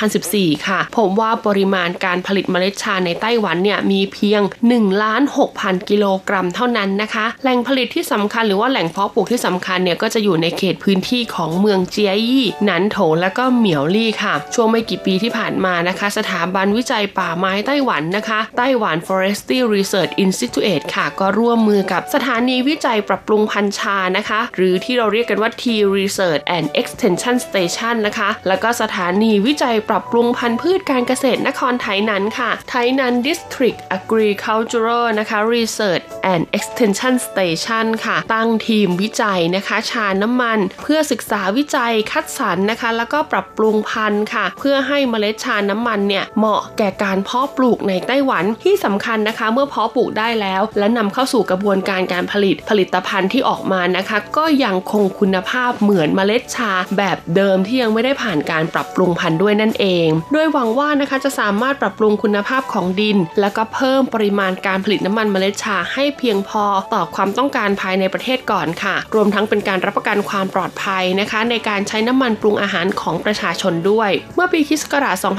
[0.00, 4.42] 2014 ค่ะ ผมว่าปริมาณการผลิตเมล็ดชาในไต้หวันเนี่ยมีเพียง
[4.72, 5.22] 1ล้าน
[5.56, 25.62] 6,000 กิโลกรัมเท่านั้นนะคะ แหล่งผลิตที่สำคัญหรือว่าแหล่งเพาะปลูกที่สำคัญเนี่ยก็จะอยู่ในเขตพื้นที่ของเมืองเจียยี่หนันโถและก็เหมียวลี่ค่ะ ช่วงไม่กี่ปีที่ผ่านมานะคะ สถาบันวิจัยป่าไม้ไต้หวันนะคะไต้หวัน Forestry Research Institute ค่ะ ก็ร่วมมือกับสถานีวิจัยปรับปรุงพันธุ์ชานะคะ หรือที่เราเรียกกันว่า T
[25.96, 40.58] Research and Extension Station นะคะ แล้วก็สถานีวิจัยปรับปรุงพันธุ์พืชการเกษตรนครไทยนั้นค่ะไทยนัน District Agricultural นะคะ Research and Extension Station ค่ะ ตั้งทีมวิจัยนะคะชาน้ำมัน
[40.82, 66.64] เพื่อศึกษาวิจัยคัดสรรนะคะ แล้วก็ปรับปรุงพันธุ์ค่ะ เพื่อให้เมล็ดชาน้ำมันเนี่ยเหมาะแก่การเพาะปลูกในไต้หวันที่สำคัญนะคะ เมื่อเพาะปลูกได้แล้ว และนำเข้าสู่กระบวนการการผลิตผลิตภัณฑ์ที่ออกมานะคะ ก็ยังคงคุณภาพเหมือนเมล็ดชาแบบเดิมที่ยังไม่ได้ผ่านการปรับปรุงพันธุ์ด้วยนั่นเอง โดยหวังว่านะคะจะสามารถปรับปรุงคุณภาพของดิน แล้วก็เพิ่มปริมาณการผลิตน้ำมันเมล็ดชาให้เพียงพอ
[66.94, 74.82] ต่อความต้องการภายในประเทศก่อนค่ะ รวมทั้งเป็นการรับประกันความปลอดภัยนะคะ ในการใช้น้ำมันปรุงอาหารของประชาชนด้วย เมื่อปีคิศ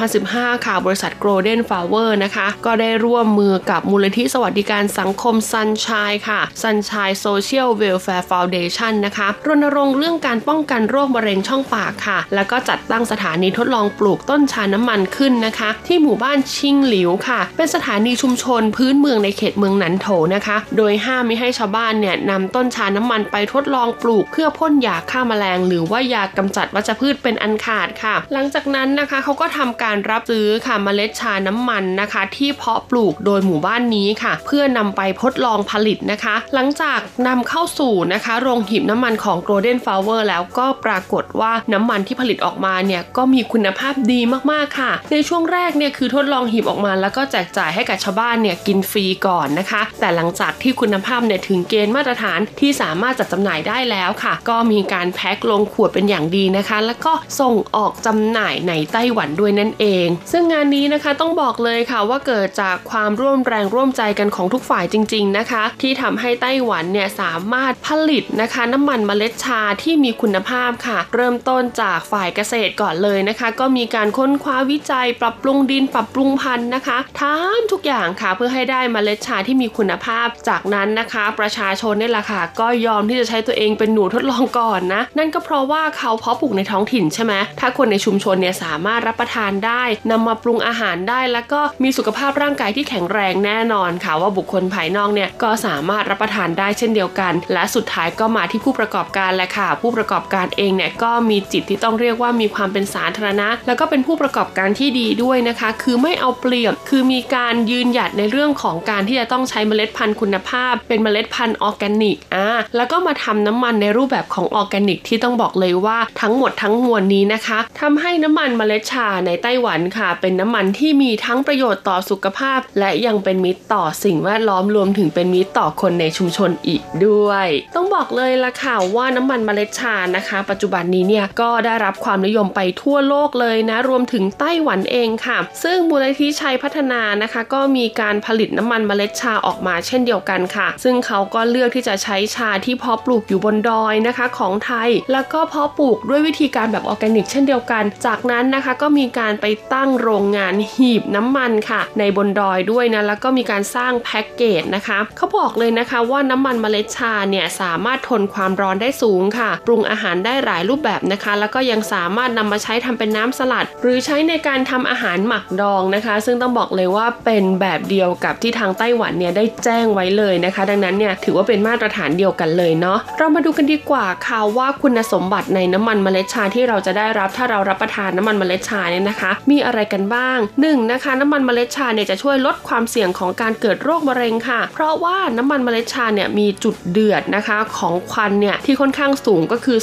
[0.03, 17.39] 2015 ค่ะ บริษัท Golden Flower นะคะ ก็ได้ร่วมมือกับมูลนิธิสวัสดิการสังคม Sunshine ค่ะ Sunshine Social Welfare Foundation นะคะรณรงค์เรื่องการป้องกันโรคมะเร็งช่องปากค่ะ แล้วก็จัดตั้งสถานีทดลองปลูกต้นชาน้ำมันขึ้นนะคะที่หมู่บ้านชิงหลิวค่ะ
[17.57, 44.19] เป็นสถานีชุมชนพื้นเมืองในเขตเมืองหนันโถนะคะ โดยห้ามไม่ให้ชาวบ้านเนี่ยนำต้นชาน้ำมันไปทดลองปลูก เพื่อพ่นยาฆ่าแมลง หรือว่ายากำจัดวัชพืชเป็นอันขาดค่ะ หลังจากนั้นนะคะเขาก็ทำการรับซื้อค่ะเมล็ดชาน้ำมันนะคะ ที่เพาะปลูกโดยหมู่บ้านนี้ค่ะ เพื่อนำไปทดลองผลิตนะคะ หลังจากนำเข้าสู่นะคะโรงหีบน้ำมันของ Golden Flower แล้วก็ปรากฏว่าน้ำมันที่ผลิตออกมาเนี่ยก็มีคุณภาพดี
[44.51, 94.13] มากๆค่ะ ในช่วงแรกเนี่ยคือทดลองหีบออกมาแล้วก็แจกจ่ายให้กับชาวบ้านเนี่ยกินฟรีก่อนนะคะ แต่หลังจากที่คุณภาพเนี่ยถึงเกณฑ์มาตรฐานที่สามารถจัดจำหน่ายได้แล้วค่ะ ก็มีการแพ็คลงขวดเป็นอย่างดีนะคะ แล้วก็ส่งออกจำหน่ายในไต้หวันด้วยนั่นเอง ซึ่งงานนี้นะคะต้องบอกเลยค่ะว่าเกิดจากความร่วมแรงร่วมใจกันของทุกฝ่ายจริง ๆนะคะ ที่ทำให้ไต้หวันเนี่ยสามารถผลิตนะคะ น้ำมันเมล็ดชาที่มีคุณภาพค่ะ เริ่มต้นจากฝ่ายเกษตรก่อนเลยนะคะ ก็มีการค้นคว้าวิจัยปรับปรุงดินปรับปรุงพันธุ์นะคะทำทุกอย่างค่ะเพื่อให้ได้เมล็ดชาที่มีคุณภาพ จากนั้นนะคะ ประชาชนนี่แหละค่ะ ก็ยอมที่จะใช้ตัวเองเป็นหนูทดลองก่อนนะ นั่นก็เพราะว่าเขาเพาะปลูกในท้องถิ่นใช่ไหมถ้าคนในชุมชนเนี่ยสามารถรับประทานได้นำมาปรุงอาหารได้ แล้วก็มีสุขภาพร่างกายที่แข็งแรงแน่นอนค่ะ
[94.21, 135.32] ว่าบุคคลภายนอกเนี่ยก็สามารถรับประทานได้เช่นเดียวกัน และสุดท้ายก็มาที่ผู้ประกอบการแหละค่ะ ผู้ประกอบการเองเนี่ยก็มีจิตที่ต้องเรียกว่ามีความเป็นสาธารณะ แล้วก็เป็นผู้ประกอบการที่ดีด้วยนะคะ คือไม่เอาเปรียบ คือมีการยืนหยัดในเรื่องของการที่จะต้องใช้เมล็ดพันธุ์คุณภาพ เป็นเมล็ดพันธุ์ออร์แกนิกอ่าแล้วก็มาทำน้ำมันในรูปแบบของออร์แกนิกที่ต้องบอกเลยว่าทั้งหมดทั้งมวลนี้นะคะทำให้น้ำมันเมล็ดชาในไต้หวันค่ะ เป็นน้ำมันที่มีทั้งประโยชน์ต่อสุขภาพ และยังเป็นมิตรต่อสิ่งแวดล้อมรวมถึงเป็นมิตรต่อคนในชุมชนอีกด้วย ต้องบอกเลยละค่ะว่าน้ำมันเมล็ดชานะคะ ปัจจุบันนี้เนี่ยก็ได้รับความนิยมไปทั่วโลกเลยนะรวมถึงไต้หวันเองค่ะ
[135.63, 189.77] ซึ่งมูลนิธิชัยพัฒนานะคะ ก็มีการผลิตน้ำมันเมล็ดชาออกมาเช่นเดียวกันค่ะ ซึ่งเขาก็เลือกที่จะใช้ชาที่เพาะปลูกอยู่บนดอยนะคะของไทย แล้วก็เพาะปลูกด้วยวิธีการแบบออร์แกนิก เช่นเดียวกัน จากนั้นนะคะก็มีการไปตั้งโรงงานหีบน้ำมันค่ะ ในบนดอยด้วยนะแล้วก็มีการสร้างแพ็กเกจนะคะเขาบอกเลยนะคะว่าน้ำมันเมล็ดชาเนี่ยสามารถทนความร้อนได้สูงค่ะ ปรุงอาหารได้หลายรูปแบบนะคะ แล้วก็ยังสามารถนำมาใช้ทำเป็นน้ำสลัด หรือใช้ในการทำอาหารหมักดองนะคะ ซึ่งต้องบอกเลยว่าเป็นแบบเดียวกับที่ทางไต้หวันเนี่ยได้แจ้งไว้เลยนะคะ ดังนั้นเนี่ยถือว่าเป็นมาตรฐานเดียวกันเลยเนาะเรามาดูกันดีกว่าค่ะว่าคุณสมบัติในน้ำมันเมล็ดชาที่เราจะได้รับถ้าเรารับประทานน้ำมันเมล็ดชาเนี่ยนะคะ มีอะไรกันบ้าง 1นนะคะ น้ำมันเมล็ดชาเนี่ยจะช่วยลดความเสี่ยงของการเกิดโรคมะเร็งค่ะ เพราะว่าน้ำมันเมล็ดชาเนี่ยมีจุดเดือดนะคะของควันเนี่ยที่ค่อนข้างสูงก็คือ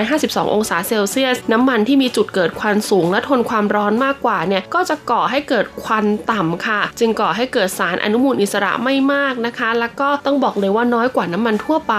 [0.00, 11.94] 252 องศาเซลเซียส น้ำมันที่มีจุดเกิดควันสูงและทนความร้อนมากกว่าเนี่ยก็จะก่อให้เกิดควันต่ำค่ะ จึงก่อให้เกิดสารอนุมูลอิสระไม่มากนะคะ แล้วก็ต้องบอกเลยว่าน้อยกว่าน้ำมันทั่วไป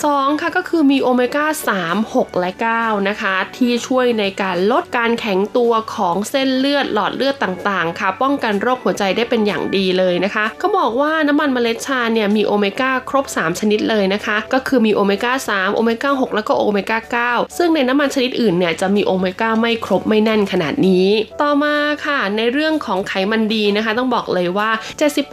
[0.00, 1.46] 2 ค่ะก็คือมีโอเมก้า
[1.78, 17.28] 3 6 และ 9 นะคะ ที่ช่วยในการลดการแข็งตัวของเส้นเลือดหลอดเลือดต่างๆ ค่ะ ป้องกันโรคหัวใจได้เป็นอย่างดีเลยนะคะเขาบอกว่าน้ำมันเมล็ดชาเนี่ยมีโอเมก้าครบ 3 ชนิดเลยนะคะ ก็คือมีโอเมก้า 3 โอเมก้า 6 แล้วก็โอเมก้า
[17.44, 21.06] 9 ซึ่งในน้ำมันชนิดอื่นเนี่ยจะมีโอเมก้าไม่ครบไม่แน่นขนาดนี้
[21.40, 21.74] ต่อมา
[22.06, 24.70] ค่ะในเรื่องของไขมันดีนะคะ ต้องบอกเลยว่า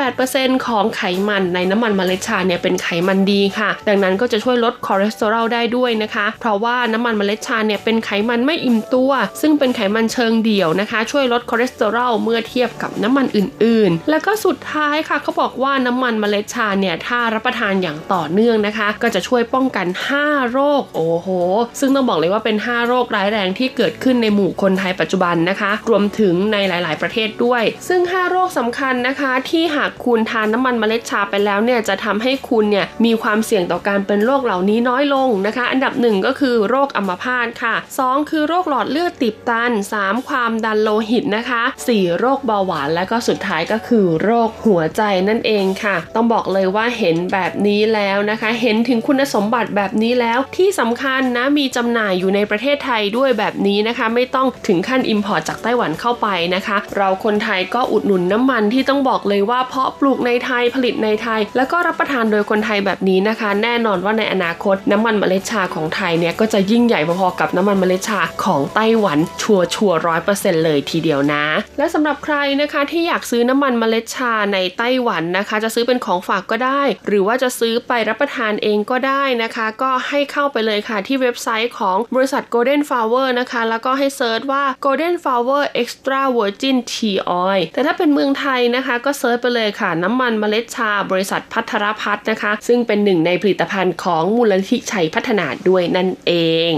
[0.02, 19.88] 78%ของไขมันในน้ำมันเมล็ดชาเนี่ยเป็นไขมันดีค่ะ ดังนั้นก็จะช่วยลดคอเลสเตอรอลได้ด้วยนะคะ เพราะว่าน้ำมันเมล็ดชาเนี่ยเป็นไขมันไม่อิ่มตัว ซึ่งเป็นไขมันเชิงเดี่ยวนะคะ ช่วยลดคอเลสเตอรอลเมื่อเทียบกับน้ำมันอื่นๆ แล้วก็สุดท้ายค่ะเขาบอกว่าน้ำมันเมล็ดชาเนี่ยถ้ารับประทานอย่างต่อเนื่องนะคะ ก็จะช่วยป้องกัน
[20.20, 21.28] 5 โรคโอ้โห
[21.80, 39.72] ซึ่งต้องบอกเลยว่าเป็น 5 โรคร้ายแรงที่เกิดขึ้นในหมู่คนไทยปัจจุบันนะคะ รวมถึงในหลาย ๆ ประเทศด้วย ซึ่ง 5 โรคสำคัญนะคะ ที่หากคุณทานน้ำมันเมล็ดชาไปแล้วเนี่ยจะทำให้คุณเนี่ยมีความเสี่ยงต่อการเป็นโรคเหล่านี้น้อยลงนะคะ อันดับหนึ่งก็คือโรคอัมพาตค่ะ 2 คือโรคหลอดเลือดตีบตัน
[40.02, 71.43] 3 ความดันโลหิตนะคะ 4 โรคเบาหวานและก็สุดท้ายก็คือโรคหัวใจนั่นเองค่ะ ต้องบอกเลยว่าเห็นแบบนี้แล้วนะคะ เห็นถึงคุณสมบัติแบบนี้แล้วที่สำคัญนะมีจำหน่ายอยู่ในประเทศไทยด้วยแบบนี้นะคะ ไม่ต้องถึงขั้น import จากไต้หวันเข้าไปนะคะเราคนไทยก็อุดหนุนน้ำมันที่ต้องบอกเลยว่าเพาะปลูกในไทยผลิตในไทย แล้วก็รับประทานโดยคนไทยแบบนี้นะคะ แน่นอนว่าในอนาคตน้ำมันเมล็ดชาของไทยเนี่ยก็จะยิ่งใหญ่พอๆกับน้ำมันเมล็ดชาของไต้หวันชัวร์ชัวร์ร้อยเปอร์เซ็นต์เลยทีเดียวนะ
[71.78, 87.18] และสำหรับใครนะคะที่อยากซื้อน้ำมันเมล็ดชาในไต้หวันนะคะ จะซื้อเป็นของฝากก็ได้ หรือว่าจะซื้อไปรับประทานเองก็ได้นะคะ ก็ให้เข้าไปเลยค่ะที่เว็บไซต์ของบริษัท Golden Flower นะคะ แล้วก็ให้ search ว่า Golden Flower Extra Virgin Tea
[87.45, 96.32] Oil แต่ถ้าเป็นเมืองไทยนะคะก็ search ไปเลยค่ะ น้ำมันเมล็ดชาบริษัทภัทรพัฒน์นะคะ ซึ่งเป็นหนึ่งในผลิตภัณฑ์ของมูลนิธิชัยพัฒนาด้วยนั่นเอ
[96.72, 96.74] ง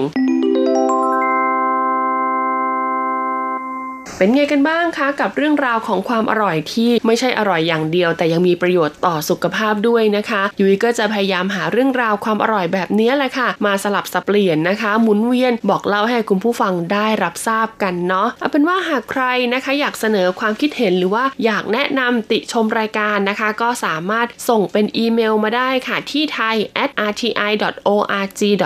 [4.20, 26.55] เป็นไงกันบ้างคะกับเรื่องราวของความอร่อยที่ไม่ใช่อร่อยอย่างเดียว แต่ยังมีประโยชน์ต่อสุขภาพด้วยนะคะยุ้ยก็จะพยายามหาเรื่องราวความอร่อยแบบนี้แหละค่ะ มาสลับสับเปลี่ยนนะคะ หมุนเวียนบอกเล่าให้คุณผู้ฟังได้รับทราบกันเนาะเอาเป็นว่าหากใครนะคะ อยากเสนอความคิดเห็นหรือว่าอยากแนะนำติชมรายการนะคะ ก็สามารถส่งเป็นอีเมลมาได้ค่ะที่ไทย
[27.09, 28.63] rti.org.tw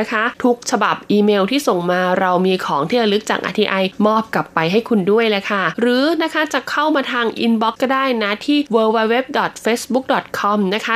[0.00, 10.94] นะคะ ทุกฉบับอีเมลที่ส่งมาเรามีของที่ระลึกจาก RTI มอบกลับไปให้คุณด้วยแหละค่ะ หรือนะคะจะเข้ามาทาง inbox ก็ได้นะที่ www.facebook.com นะคะ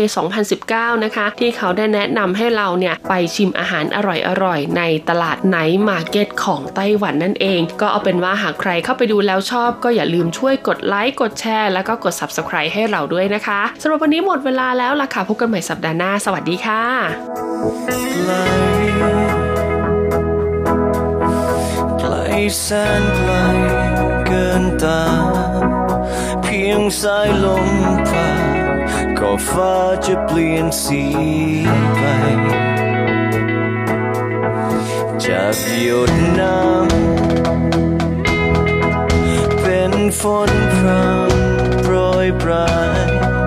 [0.48, 3.98] 2019 นะคะ ที่เขาได้แนะนำให้เราเนี่ยไปชิมอาหารอ
[4.44, 16.84] ร่อยๆ ในตลาด night market ของไต้หวันนั่นเอง ก็เอาเป็นว่าหากใครเข้าไปดูแล้วชอบก็อย่าลืมช่วยกดไลค์กดแชร์แล้วก็กด Subscribe ให้เราด้วยนะคะสำหรับวันนี้หมดเวลาแล้วล่ะค่ะพบกันใหม่สัปดาห์หน้า สวัสดีค่ะ
[22.00, 22.14] ไกล
[22.60, 22.68] แส
[23.00, 23.32] นไกล
[24.26, 25.02] เกินตา
[26.42, 27.66] เพียงสายลม
[28.08, 28.39] ผ่าน
[29.20, 29.74] ก็ฟ้า
[30.06, 31.04] จะเปลี่ยนสี
[31.96, 32.02] ไป
[35.24, 36.60] จากหยดน้ำ
[39.62, 41.94] เป็นฝนพรำโปร
[42.26, 42.68] ยปลา
[43.36, 43.39] ย